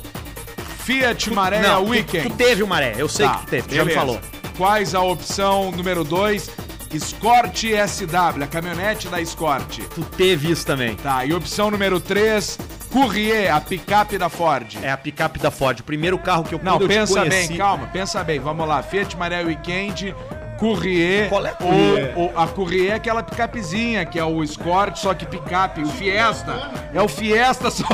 [0.84, 2.28] Fiat Marea Não, tu, Weekend.
[2.30, 4.20] tu teve o maré, eu sei Tá, que tu teve, tu já me falou.
[4.56, 6.50] Quais a opção número 2?
[6.92, 9.78] Escort SW, a caminhonete da Escort.
[9.94, 10.94] Tu teve isso também.
[10.96, 12.58] Tá, e opção número 3,
[12.90, 14.76] Courier, a picape da Ford.
[14.82, 17.56] É a picape da Ford, o primeiro carro que eu Não, eu pensa conheci- bem,
[17.56, 18.38] calma, pensa bem.
[18.38, 20.14] Vamos lá, Fiat Maré Weekend,
[20.58, 21.28] Courier.
[21.28, 22.12] Qual é a Courier?
[22.18, 25.82] O, o- a Courier é aquela picapezinha, que é o Escort, só que picape.
[25.82, 26.70] O Fiesta.
[26.94, 27.84] É o Fiesta, só.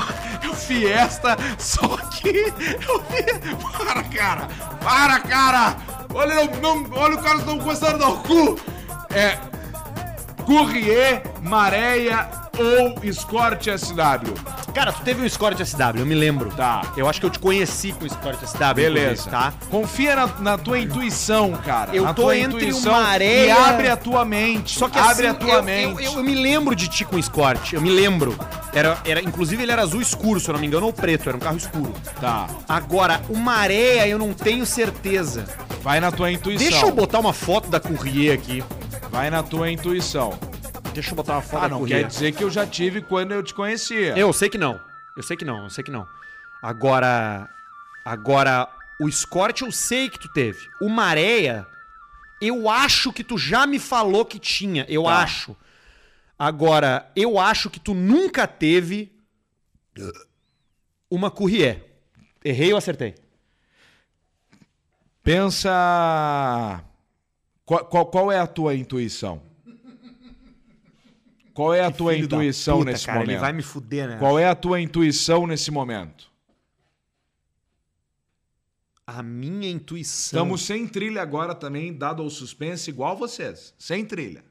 [0.43, 2.29] É o Fiesta, só que.
[2.29, 3.57] É o Fiesta.
[3.85, 4.49] Para, cara!
[4.83, 5.77] Para, cara!
[6.15, 8.59] Olha, não, não- olha o cara a dar o cu!
[9.15, 9.39] É.
[10.45, 12.29] Courier, Maréia
[12.59, 14.35] ou Escort SW.
[14.75, 16.51] Cara, tu teve um Escort SW, eu me lembro.
[16.51, 16.83] Tá.
[16.97, 18.75] Eu acho que eu te conheci com o Escort SW.
[18.75, 19.29] Beleza.
[19.31, 19.53] Tá?
[19.71, 21.95] Confia na, na tua intuição, cara.
[21.95, 24.79] Eu na tô entre uma areia- E abre a tua mente.
[24.79, 26.05] Só que abre assim, a tua eu, mente.
[26.05, 28.37] Eu, eu- eu me lembro de ti com o Escort, eu me lembro.
[28.73, 31.37] Era, era, inclusive ele era azul escuro, se eu não me engano, ou preto, era
[31.37, 31.93] um carro escuro.
[32.21, 32.47] Tá.
[32.69, 35.45] Agora, o Maréia eu não tenho certeza.
[35.83, 36.69] Vai na tua intuição.
[36.69, 38.63] Deixa eu botar uma foto da Courrier aqui.
[39.19, 40.39] Vai na tua intuição.
[40.95, 43.43] Deixa eu botar uma foto Ah, não quer dizer que eu já tive quando eu
[43.43, 44.17] te conhecia.
[44.17, 44.81] Eu sei que não.
[45.17, 46.07] Eu sei que não, eu sei que não.
[46.63, 47.49] Agora.
[48.05, 48.69] Agora,
[49.01, 50.61] o Escort eu sei que tu teve.
[50.81, 51.67] O Maréia,
[52.41, 54.87] eu acho que tu já me falou que tinha.
[54.89, 55.19] Eu Tá.
[55.25, 55.57] acho.
[56.39, 59.11] Agora, eu acho que tu nunca teve
[61.11, 61.85] uma Courrier.
[62.45, 63.17] Errei ou acertei?
[65.25, 66.85] Pensa.
[67.69, 69.43] Qual, qual, qual é a tua intuição?
[71.53, 73.31] Qual é a tua Filho da intuição puta, nesse cara, momento?
[73.33, 74.19] Ele vai me fuder, né?
[74.19, 76.33] Qual é a tua intuição nesse momento?
[79.07, 80.39] A minha intuição.
[80.39, 83.75] Estamos sem trilha agora também, dado ao suspense, igual vocês.
[83.79, 84.43] Sem trilha.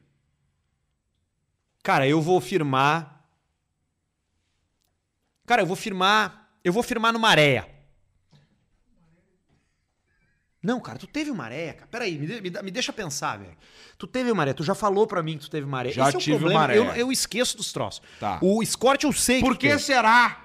[1.82, 3.28] Cara, eu vou firmar.
[5.48, 6.52] Cara, eu vou firmar.
[6.64, 7.77] Eu vou firmar no Maréia.
[10.68, 11.88] Não, cara, tu teve o Maréia, cara.
[11.90, 13.56] Peraí, me, me, me deixa pensar, velho.
[13.98, 15.96] Tu teve o Maréia, tu já falou pra mim que tu teve Maréia.
[15.96, 16.78] Já Esse é o tive problema, Maréia.
[16.80, 18.02] Eu, eu esqueço dos troços.
[18.20, 18.38] Tá.
[18.42, 19.82] O Escort eu sei Por que teve.
[19.82, 20.44] será?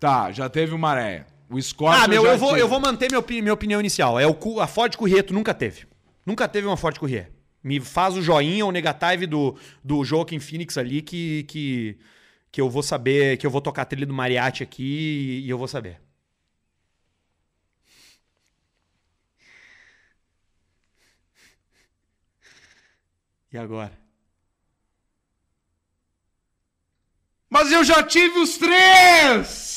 [0.00, 1.26] Tá, já teve o maré.
[1.48, 2.60] O Escort Ah, meu, já eu vou, tive.
[2.62, 4.18] eu vou manter minha, opi- minha opinião inicial.
[4.18, 5.84] É o, cu- a Ford Courier, tu nunca teve.
[6.26, 7.30] Nunca teve uma Ford Courier.
[7.62, 9.54] Me faz o joinha ou negative do,
[9.84, 11.98] do Joaquim Phoenix ali que, que,
[12.50, 14.82] que eu vou saber, que eu vou tocar a trilha do Mariachi aqui
[15.42, 16.00] e, e eu vou saber.
[23.52, 23.99] E agora?
[27.52, 29.68] Mas eu já tive os três!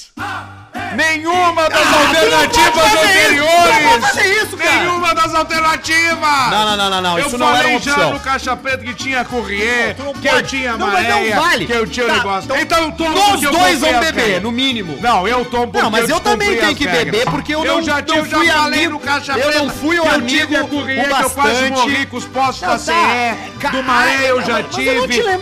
[0.95, 4.43] Nenhuma das Ah, alternativas isso, anteriores!
[4.43, 4.75] isso, cara.
[4.75, 6.19] Nenhuma das alternativas!
[6.51, 7.19] Não, não, não, não, não.
[7.19, 8.13] Eu Isso não era falei uma já opção.
[8.13, 11.65] no Caixa Preta que tinha Courrier, não que eu tinha não Maréia, vale.
[11.65, 12.43] que eu tinha Tá, negócio.
[12.45, 14.97] então Então eu tomo Nós eu dois as beber, no mínimo.
[15.01, 17.05] Não, eu tomo porque Não, mas eu também descumpri tenho que regras.
[17.05, 19.59] beber porque eu não- já, não eu já fui falei amigo- no Caixa eu Preta
[19.59, 21.71] não fui o que amigo eu tive Courrier, que eu quase bastante.
[21.71, 22.77] morri com os postos da tá.
[22.77, 24.91] CE, do Maré eu já eu tive,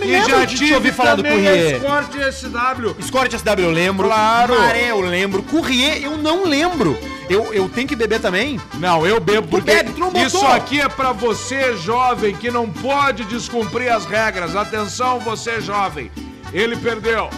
[0.05, 1.81] e já tive ouvir falar do também Courrier.
[2.29, 2.95] Escort SW.
[2.99, 4.07] Escort SW eu lembro.
[4.07, 4.59] Claro.
[4.59, 5.41] Maré eu lembro.
[5.43, 6.97] Courrier eu não lembro.
[7.29, 8.59] Eu, eu tenho que beber também?
[8.75, 13.23] Não, eu bebo porque bebe, não isso aqui é pra você, jovem, que não pode
[13.25, 14.55] descumprir as regras.
[14.55, 16.11] Atenção, você, jovem.
[16.51, 17.29] Ele perdeu,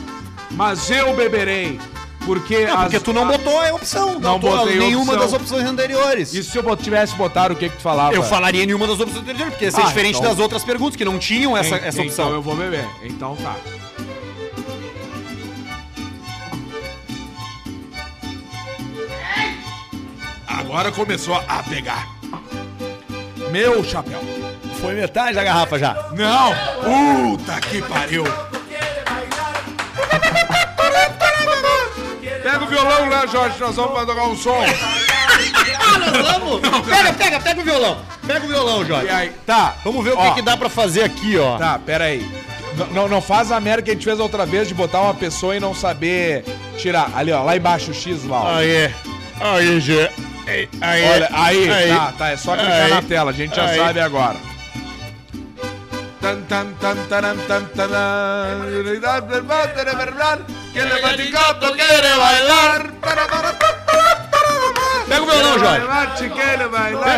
[0.52, 1.80] mas eu beberei.
[2.26, 4.18] Porque, Não, porque as- tu não botou a opção.
[4.18, 5.20] Não botou botei nenhuma opção.
[5.20, 6.34] das opções anteriores.
[6.34, 8.16] E se eu tivesse botado, o que que tu falava?
[8.16, 10.96] Eu falaria nenhuma das opções anteriores, porque ia ser Ah, diferente então- das outras perguntas
[10.96, 12.26] que não tinham essa, En- essa opção.
[12.28, 12.88] Então eu vou beber.
[13.04, 13.58] Então tá.
[20.60, 22.08] Agora começou a pegar.
[23.52, 24.22] Meu chapéu.
[24.82, 25.94] Foi metade da garrafa já.
[26.12, 26.54] Não!
[27.38, 28.24] Puta que pariu!
[32.44, 34.64] Pega o violão lá, Jorge, nós vamos tocar um som.
[36.24, 36.62] Vamos!
[36.88, 37.98] Pega, pega, pega o violão.
[38.28, 39.08] Pega o violão, Jorge.
[39.08, 39.76] E aí, tá.
[39.84, 40.30] Vamos ver o Ó.
[40.30, 41.58] que, que dá pra fazer aqui, ó.
[41.58, 42.20] Tá, pera aí.
[42.78, 45.14] N- Não, não faz a merda que a gente fez outra vez de botar uma
[45.14, 46.44] pessoa e não saber
[46.78, 47.12] tirar.
[47.16, 48.56] Ali, ó, lá embaixo o X lá, ó.
[48.58, 48.94] Aí.
[49.40, 50.10] Aí, Gê.
[50.82, 51.06] Aí.
[51.06, 52.90] Olha, aí, tá, tá, é só clicar Aí.
[52.90, 53.78] na tela, a gente já Aí.
[53.78, 54.38] sabe agora.
[65.08, 65.86] Pega o violão, Jorge.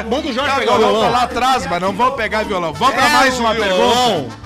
[0.10, 1.12] Manda o Jorge pegar o violão.
[1.12, 2.74] lá atrás, mas não vamos pegar violão.
[2.74, 4.45] Vamos pra É mais uma pergunta.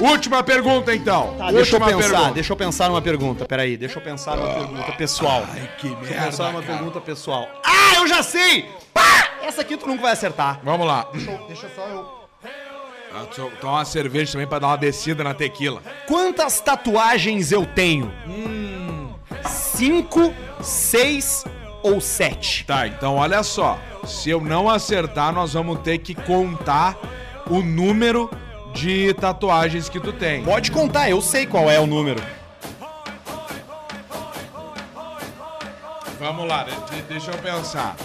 [0.00, 1.34] Última pergunta, então.
[1.36, 2.32] Tá, deixa eu pensar, pergunta.
[2.32, 3.44] deixa eu pensar numa pergunta.
[3.44, 5.44] Peraí, deixa eu pensar numa pergunta pessoal.
[5.52, 6.74] Ai, que Deixa eu pensar merda, numa cara.
[6.78, 7.48] pergunta pessoal.
[7.64, 8.68] Ah, eu já sei!
[8.94, 9.28] Pá!
[9.42, 10.60] Essa aqui tu nunca vai acertar.
[10.64, 11.06] Vamos lá.
[11.46, 12.20] Deixa só eu.
[13.14, 15.82] Ah, to- Toma uma cerveja também pra dar uma descida na tequila.
[16.06, 18.12] Quantas tatuagens eu tenho?
[19.46, 20.32] Cinco,
[20.62, 21.44] seis
[21.82, 22.64] ou sete?
[22.64, 23.78] Tá, então olha só.
[24.06, 26.96] Se eu não acertar, nós vamos ter que contar
[27.48, 28.30] o número
[28.74, 30.42] de tatuagens que tu tem.
[30.44, 32.22] Pode contar, eu sei qual é o número.
[36.18, 37.96] Vamos lá, de- deixa eu pensar.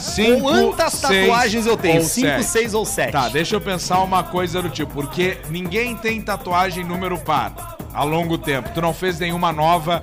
[0.00, 2.00] Cinco, Quantas seis tatuagens eu tenho?
[2.00, 2.44] ou Cinco, sete.
[2.44, 3.12] seis ou sete?
[3.12, 8.02] Tá, deixa eu pensar uma coisa do tipo, porque ninguém tem tatuagem número par a
[8.04, 8.70] longo tempo.
[8.74, 10.02] Tu não fez nenhuma nova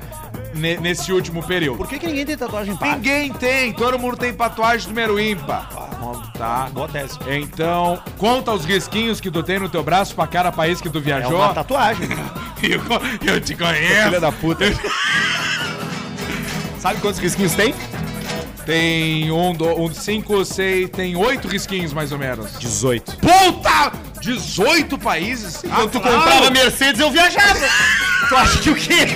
[0.53, 1.77] ne- nesse último período.
[1.77, 2.95] Por que, que ninguém tem tatuagem par?
[2.95, 5.69] Ninguém tem, todo mundo tem tatuagem número ímpar.
[6.37, 6.69] Tá?
[6.71, 7.17] Boa tese.
[7.27, 10.99] Então, conta os risquinhos que tu tem no teu braço pra cada país que tu
[10.99, 11.35] É viajou.
[11.37, 12.07] uma tatuagem.
[12.61, 14.03] eu, eu te conheço.
[14.03, 14.65] Filha da puta.
[16.79, 17.73] Sabe quantos risquinhos tem?
[18.67, 22.59] Tem um, do, um, cinco, seis, tem oito risquinhos mais ou menos.
[22.59, 23.15] 18.
[23.15, 23.93] Puta!
[24.19, 25.63] 18 países?
[25.71, 27.65] Ah, Quando tu comprava Mercedes, eu viajava.
[28.27, 29.07] tu acha que o quê?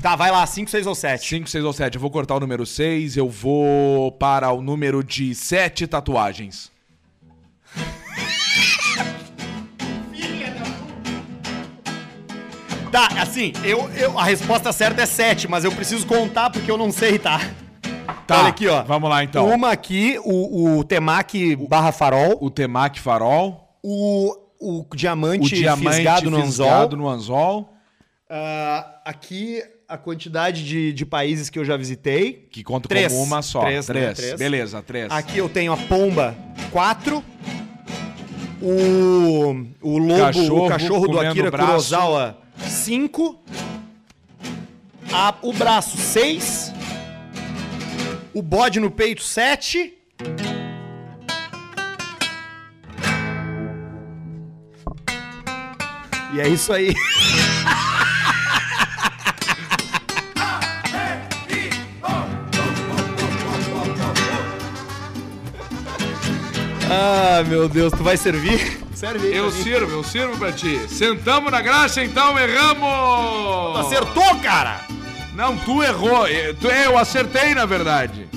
[0.00, 1.28] Tá, vai lá, 5, 6 ou 7.
[1.28, 1.96] 5, 6 ou 7.
[1.96, 3.16] Eu vou cortar o número 6.
[3.16, 6.70] Eu vou para o número de 7 tatuagens.
[12.90, 16.78] Tá, assim, eu, eu, a resposta certa é 7, mas eu preciso contar porque eu
[16.78, 17.40] não sei, tá?
[18.26, 18.82] Tá, Olha aqui, ó.
[18.82, 19.48] Vamos lá então.
[19.48, 23.78] Uma aqui, o, o temaki barra farol, O temaki farol.
[23.82, 27.72] o, o diamante, O diamante fisgado no fisgado no anzol.
[28.28, 32.46] Ah, aqui a quantidade de, de países que eu já visitei.
[32.50, 33.10] Que conta Três.
[33.12, 33.60] como uma só.
[33.60, 34.06] Três, Três.
[34.06, 34.14] né?
[34.14, 34.34] Três.
[34.38, 35.10] Beleza, três.
[35.10, 36.36] Aqui eu tenho a pomba
[36.70, 37.24] 4.
[38.60, 41.66] O, o lobo, Cachorro o cachorro do Akira braço.
[41.68, 43.40] Kurosawa 5.
[45.42, 46.72] O braço 6.
[48.34, 49.94] O bode no peito 7.
[56.34, 56.94] E é isso aí.
[66.90, 68.77] Ah, meu Deus, tu vai servir?
[68.98, 69.36] Serve aí.
[69.36, 70.88] Eu sirvo, eu sirvo pra ti.
[70.88, 73.78] Sentamos na graxa, então erramos!
[73.78, 74.80] Acertou, cara!
[75.36, 76.26] Não, tu errou.
[76.26, 78.28] Eh, Tu, eu acertei, na verdade.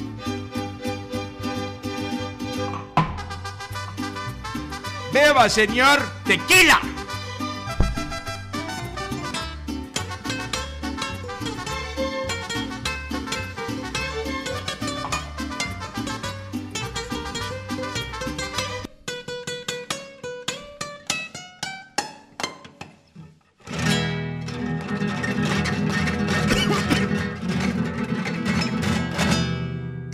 [5.11, 6.90] Beba, senhor, tequila!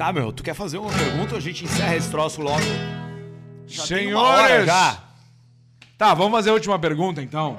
[0.07, 2.63] Tá, meu, tu quer fazer uma pergunta ou a gente encerra esse troço logo?
[3.65, 4.65] Já tem uma hora Senhores!
[4.65, 5.03] já.
[5.97, 7.57] Tá, vamos fazer a última pergunta então.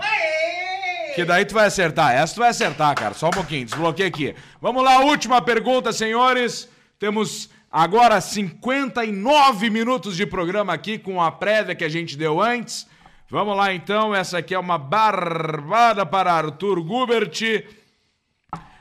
[1.15, 2.15] Que daí tu vai acertar.
[2.15, 3.13] Essa tu vai acertar, cara.
[3.13, 3.67] Só um pouquinho.
[3.67, 4.35] Desbloqueei aqui.
[4.63, 6.67] Vamos lá, última pergunta, senhores.
[6.99, 12.87] Temos agora 59 minutos de programa aqui com a prévia que a gente deu antes.
[13.29, 14.15] Vamos lá então.
[14.15, 17.43] Essa aqui é uma barbada para Arthur Gubert.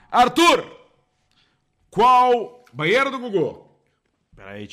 [0.09, 0.65] Arthur!
[1.89, 2.56] Qual.
[2.73, 3.65] Banheiro do Gugu.
[4.35, 4.67] Peraí.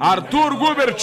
[0.00, 0.96] Arthur Gubert,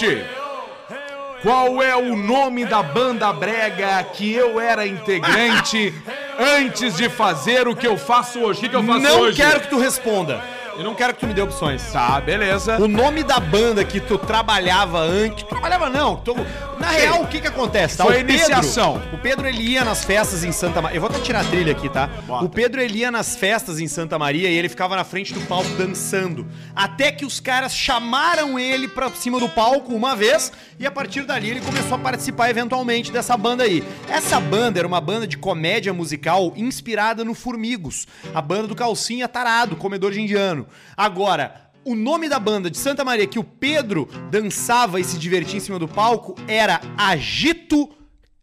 [1.41, 5.93] qual é o nome da banda brega que eu era integrante
[6.37, 8.59] antes de fazer o que eu faço hoje?
[8.59, 9.37] O que, que eu faço Não hoje?
[9.37, 10.43] quero que tu responda.
[10.77, 11.83] Eu não quero que tu me dê opções.
[11.91, 12.77] Tá, beleza.
[12.79, 15.43] O nome da banda que tu trabalhava antes.
[15.43, 16.15] Trabalhava não.
[16.17, 16.35] tu-
[16.79, 17.97] na real, o que que acontece?
[17.97, 18.05] Tá?
[18.05, 18.93] Foi a iniciação.
[18.99, 20.97] Pedro, o Pedro ele ia nas festas em Santa Maria.
[20.97, 22.09] Eu vou até tirar a trilha aqui, tá?
[22.41, 25.41] O Pedro ele ia nas festas em Santa Maria e ele ficava na frente do
[25.41, 26.47] palco dançando.
[26.75, 31.21] Até que os caras chamaram ele pra cima do palco uma vez e a partir
[31.21, 33.83] dali ele começou a participar eventualmente dessa banda aí.
[34.09, 39.27] Essa banda era uma banda de comédia musical inspirada no Formigos, a banda do Calcinha
[39.27, 40.60] Tarado, comedor de indiano.
[40.95, 45.57] Agora, o nome da banda de Santa Maria que o Pedro dançava e se divertia
[45.57, 47.89] em cima do palco era Agito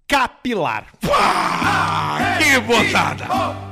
[0.06, 0.86] Capilar.
[1.10, 3.26] Ah, que botada!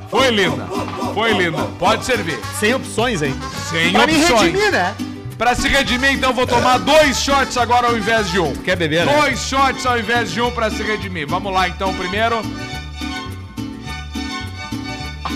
[0.08, 0.66] Foi linda.
[1.14, 1.62] Foi linda.
[1.78, 2.38] Pode servir.
[2.60, 3.34] Sem opções, hein?
[3.70, 4.40] Sem pra me opções.
[4.42, 4.94] redimir, né?
[5.36, 8.54] Pra se redimir, então, vou tomar dois shots agora ao invés de um.
[8.54, 9.20] Quer beber, né?
[9.20, 11.26] Dois shots ao invés de um pra se redimir.
[11.26, 12.40] Vamos lá, então, primeiro.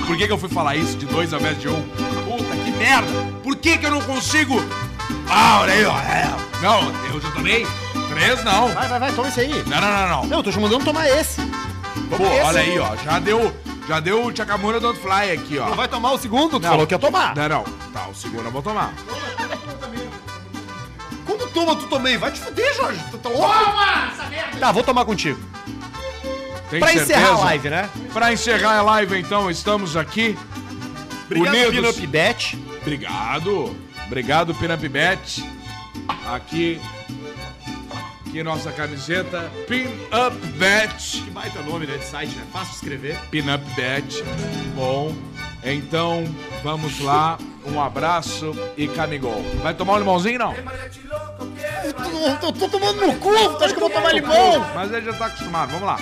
[0.06, 1.82] Por que, que eu fui falar isso de dois ao invés de um?
[1.82, 3.12] Puta, que merda!
[3.42, 4.56] Por que, que eu não consigo.
[5.28, 5.96] Ah, olha aí, ó.
[5.98, 6.28] É.
[6.62, 7.66] Não, eu já tomei.
[8.08, 8.68] Três, não.
[8.68, 9.62] Vai, vai, vai, toma esse aí.
[9.66, 10.24] Não, não, não, não.
[10.26, 11.40] Não, eu tô te mandando tomar esse.
[12.16, 12.96] Pô, olha aí, ó.
[12.96, 13.54] Já deu.
[13.88, 15.66] Já deu o Chakamura Don't Fly aqui, ó.
[15.68, 16.58] Não vai tomar o segundo?
[16.58, 16.70] Tu Não.
[16.70, 17.34] falou que ia tomar.
[17.34, 17.64] Não, não.
[17.92, 18.92] Tá, o segundo eu vou tomar.
[21.26, 22.16] Como toma tu também?
[22.18, 23.00] Vai te fuder, Jorge.
[23.10, 23.48] Tu tá louco?
[23.48, 24.58] Toma essa merda.
[24.58, 25.40] Tá, vou tomar contigo.
[26.68, 27.12] Tem Pra certeza?
[27.14, 27.90] encerrar a live, né?
[28.12, 30.38] Pra encerrar a live, então, estamos aqui.
[31.26, 31.94] Obrigado, Unidos.
[31.96, 32.58] Pinup Bet.
[32.80, 33.76] Obrigado.
[34.06, 35.44] Obrigado, Pinup Bet.
[36.26, 36.80] Aqui.
[38.26, 39.50] Aqui nossa camiseta.
[39.66, 41.22] Pinup Bet.
[41.22, 42.44] Que baita nome, né, de site, né?
[42.52, 43.18] Fácil de escrever.
[43.30, 44.22] Pinup Bet.
[44.74, 45.14] Bom.
[45.62, 46.24] Então,
[46.62, 47.38] vamos lá.
[47.66, 49.44] Um abraço e camigol.
[49.62, 50.54] Vai tomar um limãozinho, não?
[50.54, 54.60] Eu tô, tô tomando no cu, tu acha que eu vou tomar limão?
[54.74, 55.70] Mas ele já tá acostumado.
[55.70, 55.98] Vamos lá.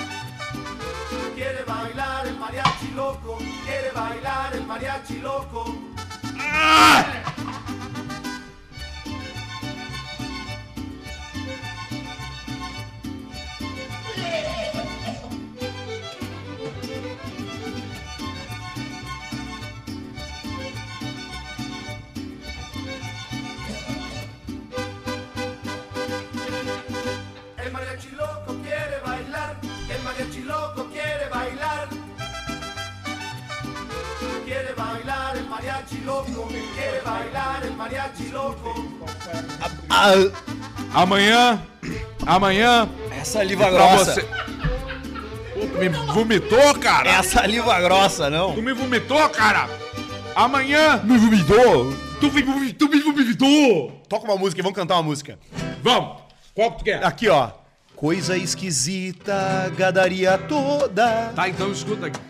[1.35, 5.98] Quiere bailar el mariachi loco, quiere bailar el mariachi loco.
[6.59, 7.28] El
[35.91, 38.75] mariachi loco, quiere bailar el mariachi loco.
[39.91, 40.15] Ah,
[40.95, 41.61] Amanhã.
[42.27, 42.89] Amanhã.
[43.11, 44.15] é saliva grossa.
[44.15, 44.29] você.
[45.55, 47.11] Tu me vomitou, cara?
[47.11, 48.55] É saliva grossa, não.
[48.55, 49.69] Tu me vomitou, cara?
[50.35, 51.01] Amanhã.
[51.05, 51.93] Me vomitou?
[52.21, 54.03] Tu me, vomi- tu me vomitou.
[54.09, 55.39] Toca uma música e vamos cantar uma música.
[55.83, 56.19] Vamos.
[56.55, 57.05] Qual que tu quer?
[57.05, 57.51] Aqui, ó.
[57.97, 61.33] Coisa esquisita, gadaria toda.
[61.35, 62.21] Tá, então escuta aqui.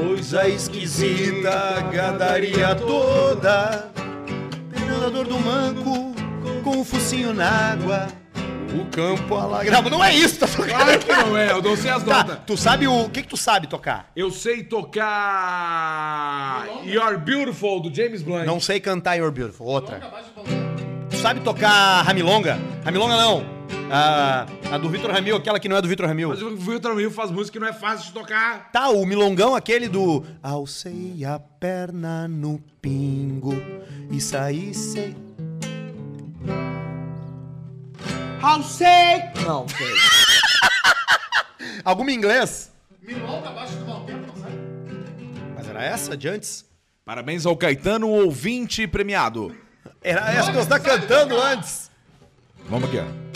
[0.00, 3.90] Coisa esquisita, gadaria toda.
[4.72, 6.14] Penador do manco,
[6.62, 8.06] com o focinho na água.
[8.78, 9.88] O campo alagrado.
[9.90, 12.38] Não é isso, tá tocando Claro que não é, eu não sei as Tá, notas.
[12.46, 13.04] tu sabe o...
[13.06, 14.10] O que que tu sabe tocar?
[14.14, 18.44] Eu sei tocar You're Beautiful, do James Blunt.
[18.44, 19.66] Não sei cantar You're Beautiful.
[19.66, 20.00] Outra.
[21.10, 22.58] Tu sabe tocar Ramilonga?
[22.84, 23.57] Ramilonga não.
[23.90, 26.28] A, a do Vitor Ramil, aquela que não é do Vitor Ramil.
[26.28, 28.70] Mas o Vitor Ramil faz música que não é fácil de tocar.
[28.70, 33.54] Tá, o milongão aquele do Alcei a perna no pingo
[34.10, 35.16] e saí sem...
[38.42, 39.22] Alcei!
[39.46, 39.94] Não, sei.
[41.84, 42.70] Alguma em inglês?
[43.02, 44.54] Milonga abaixo do mau tempo, não sabe?
[45.56, 46.64] Mas era essa de antes?
[47.04, 49.56] Parabéns ao Caetano, ouvinte premiado.
[50.02, 51.90] Era essa que você tá cantando antes.
[52.68, 53.28] Vamos aqui, ó.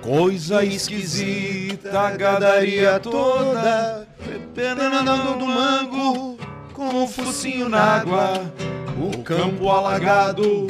[0.00, 4.06] Coisa esquisita, gadaria toda,
[4.54, 6.38] penando do mango,
[6.72, 8.52] com o focinho na água,
[8.96, 10.68] o campo alagado,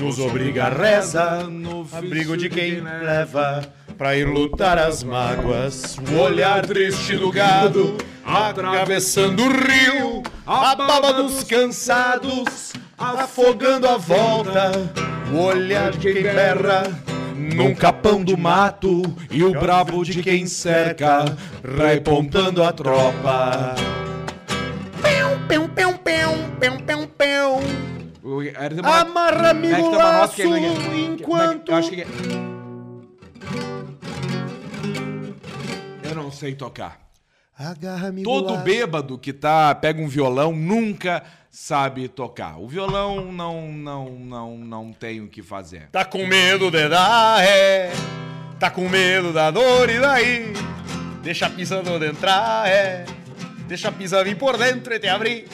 [0.00, 3.66] nos obriga a reza, no abrigo de quem leva
[3.96, 11.14] Pra ir lutar as mágoas, o olhar triste do gado, atravessando o rio, a baba
[11.14, 14.70] dos cansados, afogando a volta,
[15.32, 16.82] o olhar de quem berra,
[17.36, 21.24] num capão do mato, e o brabo de quem cerca,
[21.62, 23.74] repontando a tropa.
[25.02, 25.98] Pão, pão, pão,
[26.58, 27.60] pão, pão, pão.
[28.22, 28.40] O-
[28.82, 31.70] Amarra-me nota laço enquanto...
[31.70, 32.04] Eu acho que...
[36.02, 37.06] Eu não sei tocar.
[37.58, 41.22] Agarra-me Todo bêbado que tá, pega um violão, nunca
[41.56, 42.60] sabe tocar.
[42.60, 45.88] O violão não, não, não, não tem o que fazer.
[45.90, 47.90] Tá com medo de dar ré,
[48.60, 50.52] tá com medo da dor e daí?
[51.22, 53.06] Deixa a pizza toda entrar, é.
[53.66, 55.48] Deixa a pizza vir por dentro e te abrir.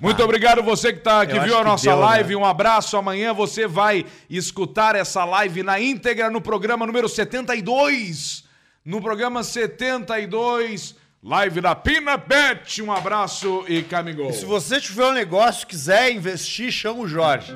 [0.00, 2.02] Muito obrigado você que, tá, que viu a nossa deu, né?
[2.02, 2.34] live.
[2.34, 2.96] Um abraço.
[2.96, 8.42] Amanhã você vai escutar essa live na íntegra no programa número 72.
[8.84, 12.82] No programa 72, live da Pina Bet.
[12.82, 14.32] Um abraço e camigol.
[14.32, 17.52] Se você tiver um negócio, quiser investir, chama o Jorge.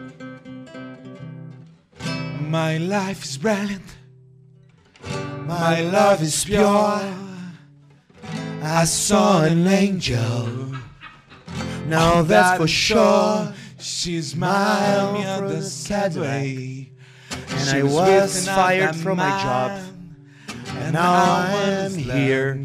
[2.48, 3.82] My life is brilliant.
[5.48, 7.00] My love is pure.
[8.62, 10.72] I saw an angel.
[11.88, 13.52] Now that's for sure.
[13.78, 16.90] She smiled me on the Cadway.
[17.48, 19.85] And I was fired from my job.
[20.82, 21.50] And now I
[21.84, 22.58] am here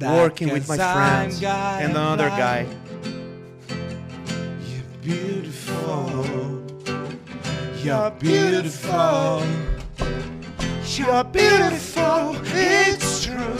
[0.00, 2.66] working with my friends and another guy.
[4.68, 6.60] You're beautiful.
[7.82, 9.42] You're beautiful.
[10.96, 12.36] You're beautiful.
[12.52, 13.56] It's true.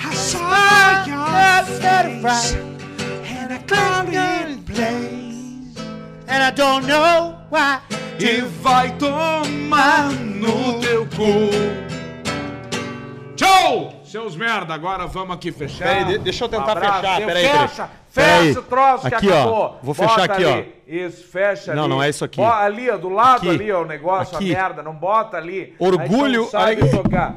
[0.00, 5.78] I saw your face and I climbed in place.
[6.26, 7.80] And I don't know why.
[8.18, 10.91] E vai tomar no teu
[14.12, 15.88] Seus merda, agora vamos aqui fechar.
[15.88, 17.00] Peraí, de- deixa eu tentar Abraço.
[17.00, 17.48] fechar, peraí, peraí.
[17.68, 18.46] Fecha, Peraí.
[18.48, 19.40] fecha o troço que Aqui, ó.
[19.40, 19.78] acabou.
[19.82, 20.74] Vou fechar Bota aqui, ali.
[20.86, 21.90] Isso, fecha Não, ali.
[21.94, 22.38] não é isso aqui.
[22.40, 23.48] Ó, ali, ó, do lado Aqui.
[23.48, 24.54] ali, ó, o negócio, Aqui.
[24.54, 24.82] a merda.
[24.82, 25.74] Não bota ali.
[25.78, 27.34] Orgulho, Aí não sabe aí- tocar.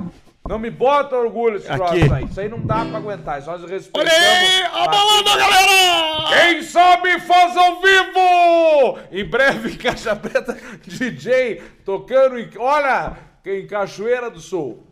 [0.48, 1.78] Não me bota orgulho esse Aqui.
[1.78, 2.26] troço aí.
[2.26, 3.42] Isso aí não dá pra aguentar.
[3.46, 4.12] Nós respeitamos.
[4.14, 6.28] Olha aí, a balada, galera!
[6.52, 9.00] Quem sabe faz ao vivo!
[9.12, 10.56] Em breve, Caixa Preta
[10.86, 12.50] DJ tocando em.
[12.60, 13.14] Olha!
[13.46, 14.86] Em Cachoeira do Sul.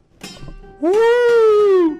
[0.85, 1.97] Uh!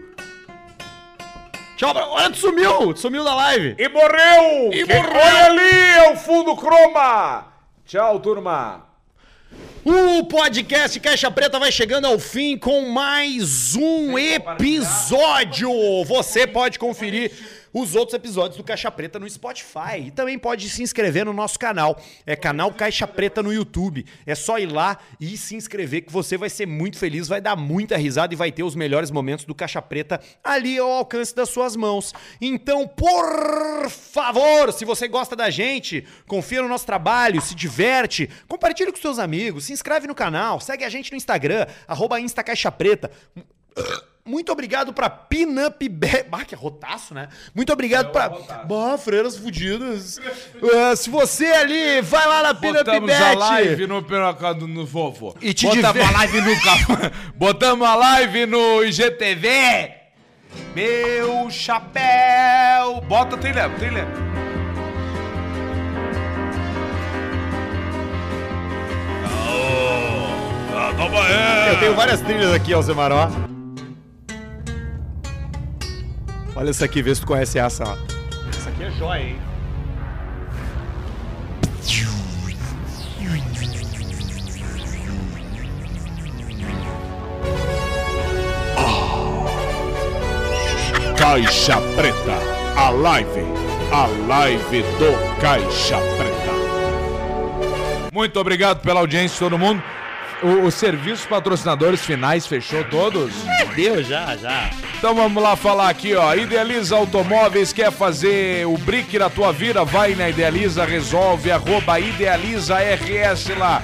[1.78, 2.94] Tchau, olha, tu sumiu!
[2.94, 3.76] Tu sumiu da live!
[3.80, 4.74] E morreu!
[4.74, 5.22] E Quem- morreu!
[5.22, 7.48] Olha ali, é o fundo croma!
[7.86, 8.86] Tchau, turma!
[9.86, 15.70] O podcast Caixa Preta vai chegando ao fim com mais um episódio.
[16.06, 17.32] Você pode conferir
[17.74, 21.58] os outros episódios do Caixa Preta no Spotify e também pode se inscrever no nosso
[21.58, 22.00] canal.
[22.26, 24.06] É canal Caixa Preta no YouTube.
[24.26, 27.56] É só ir lá e se inscrever que você vai ser muito feliz, vai dar
[27.56, 31.50] muita risada e vai ter os melhores momentos do Caixa Preta ali ao alcance das
[31.50, 32.14] suas mãos.
[32.40, 38.92] Então, por favor, se você gosta da gente, confia no nosso trabalho, se diverte, compartilhe
[38.92, 42.72] com seus amigos, se inscreve no canal, segue a gente no Instagram, arroba Insta Caixa
[42.72, 43.10] Preta.
[44.26, 46.24] Muito obrigado pra Pinup Be...
[46.30, 47.28] Bah, que rotaço, né?
[47.54, 48.30] Muito obrigado pra...
[48.30, 50.18] Bah, freiras fudidas.
[50.76, 53.22] Ah, se você ali, vai lá na Pinup Botamos Bet.
[53.22, 55.36] a live no, no, no vovô.
[55.42, 56.56] E te Botamos diver- a live no
[57.36, 59.92] Botamos a live no IGTV.
[60.74, 63.02] Meu chapéu.
[63.08, 64.08] Bota trilha, trilha.
[71.72, 73.12] Eu tenho várias trilhas aqui, Alzemar,
[76.56, 77.98] Olha essa aqui, vê se tu conhece essa, ó.
[78.50, 79.40] Essa aqui é jóia, hein?
[91.18, 92.38] Caixa Preta,
[92.76, 93.46] a live,
[93.92, 96.54] a live do Caixa Preta.
[98.12, 99.82] Muito obrigado pela audiência, todo mundo.
[100.42, 103.32] O- Os serviços patrocinadores finais fechou todos?
[103.76, 104.70] Deu já, já.
[105.04, 106.34] Então vamos lá falar aqui, ó.
[106.34, 109.84] Idealiza Automóveis, quer fazer o brick da tua vida?
[109.84, 113.84] Vai na Idealiza, resolve, arroba Idealiza RS lá.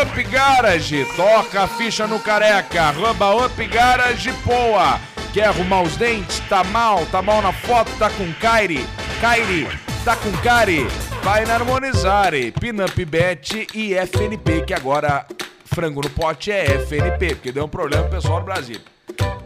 [0.00, 5.00] Up Garage, toca a ficha no careca, arroba Up Garage, poa.
[5.32, 6.38] Quer arrumar os dentes?
[6.48, 8.86] Tá mal, tá mal na foto, tá com Kairi,
[9.20, 9.66] Kairi,
[10.04, 10.86] tá com Kari.
[11.24, 15.26] Vai na Harmonizare, Pinup Bet e FNP, que agora
[15.64, 18.78] frango no pote é FNP, porque deu um problema pro pessoal do Brasil.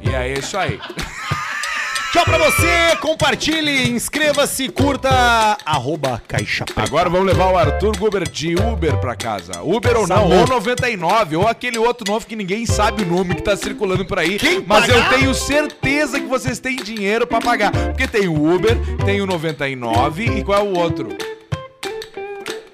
[0.03, 0.79] E é isso aí.
[2.13, 5.11] Tchau pra você, compartilhe, inscreva-se, curta,
[5.67, 6.83] arroba Caixa Preta.
[6.83, 9.63] Agora vamos levar o Arthur Guber de Uber pra casa.
[9.65, 10.33] Uber ou não, Samu.
[10.43, 14.21] ou 99, ou aquele outro novo que ninguém sabe o nome que tá circulando por
[14.21, 14.39] aí.
[14.39, 15.11] Quem Mas eu pagar?
[15.11, 17.73] tenho certeza que vocês têm dinheiro pra pagar.
[17.73, 21.09] Porque tem o Uber, tem o 99 e qual é o outro?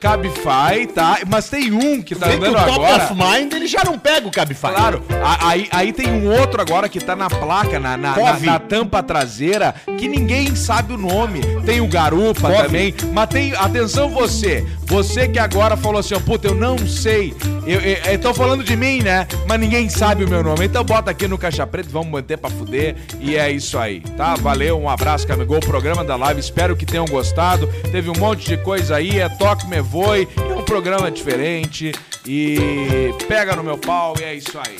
[0.00, 1.18] Cabify, tá?
[1.28, 3.04] Mas tem um que tá Vê que o Top agora.
[3.04, 4.68] of Mind, ele já não pega o Cabify.
[4.68, 8.14] Claro, a- aí, aí tem um outro agora que tá na placa, na, na, na,
[8.14, 8.46] Cove.
[8.46, 11.40] na tampa traseira, que ninguém sabe o nome.
[11.64, 12.62] Tem o Garupa Cove.
[12.62, 13.54] também, mas tem.
[13.54, 17.34] Atenção você, você que agora falou assim, ó, puta, eu não sei.
[17.66, 19.26] Eu, eu, eu tô falando de mim, né?
[19.46, 20.64] Mas ninguém sabe o meu nome.
[20.64, 22.96] Então bota aqui no Caixa Preto, vamos manter pra fuder.
[23.20, 24.34] E é isso aí, tá?
[24.36, 26.40] Valeu, um abraço, Camigol, programa da live.
[26.40, 27.66] Espero que tenham gostado.
[27.92, 31.92] Teve um monte de coisa aí, é Toque Me Voe, é um programa diferente.
[32.24, 34.78] E pega no meu pau e é isso aí.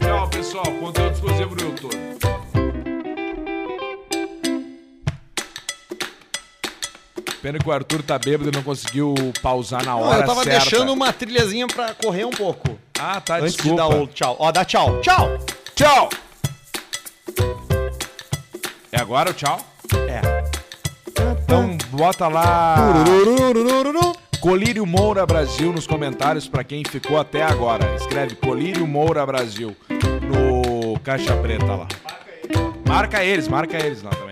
[0.00, 0.64] Tchau, pessoal.
[0.80, 1.96] Conteúdo exclusivo no YouTube.
[7.40, 10.42] Pena que o Arthur tá bêbado e não conseguiu pausar na Não, hora eu tava
[10.44, 10.60] certa.
[10.60, 12.78] deixando uma trilhazinha pra correr um pouco.
[12.98, 13.82] Ah, tá, antes desculpa.
[13.82, 14.36] de dar o tchau.
[14.38, 15.00] Ó, dá tchau.
[15.00, 15.38] Tchau!
[15.74, 16.08] Tchau!
[18.92, 19.58] É agora o tchau?
[20.08, 20.20] É.
[21.44, 22.76] Então bota lá
[24.40, 27.94] Colírio Moura Brasil nos comentários pra quem ficou até agora.
[27.94, 31.88] Escreve Colírio Moura Brasil no Caixa Preta lá.
[32.88, 34.29] Marca eles, marca eles lá também.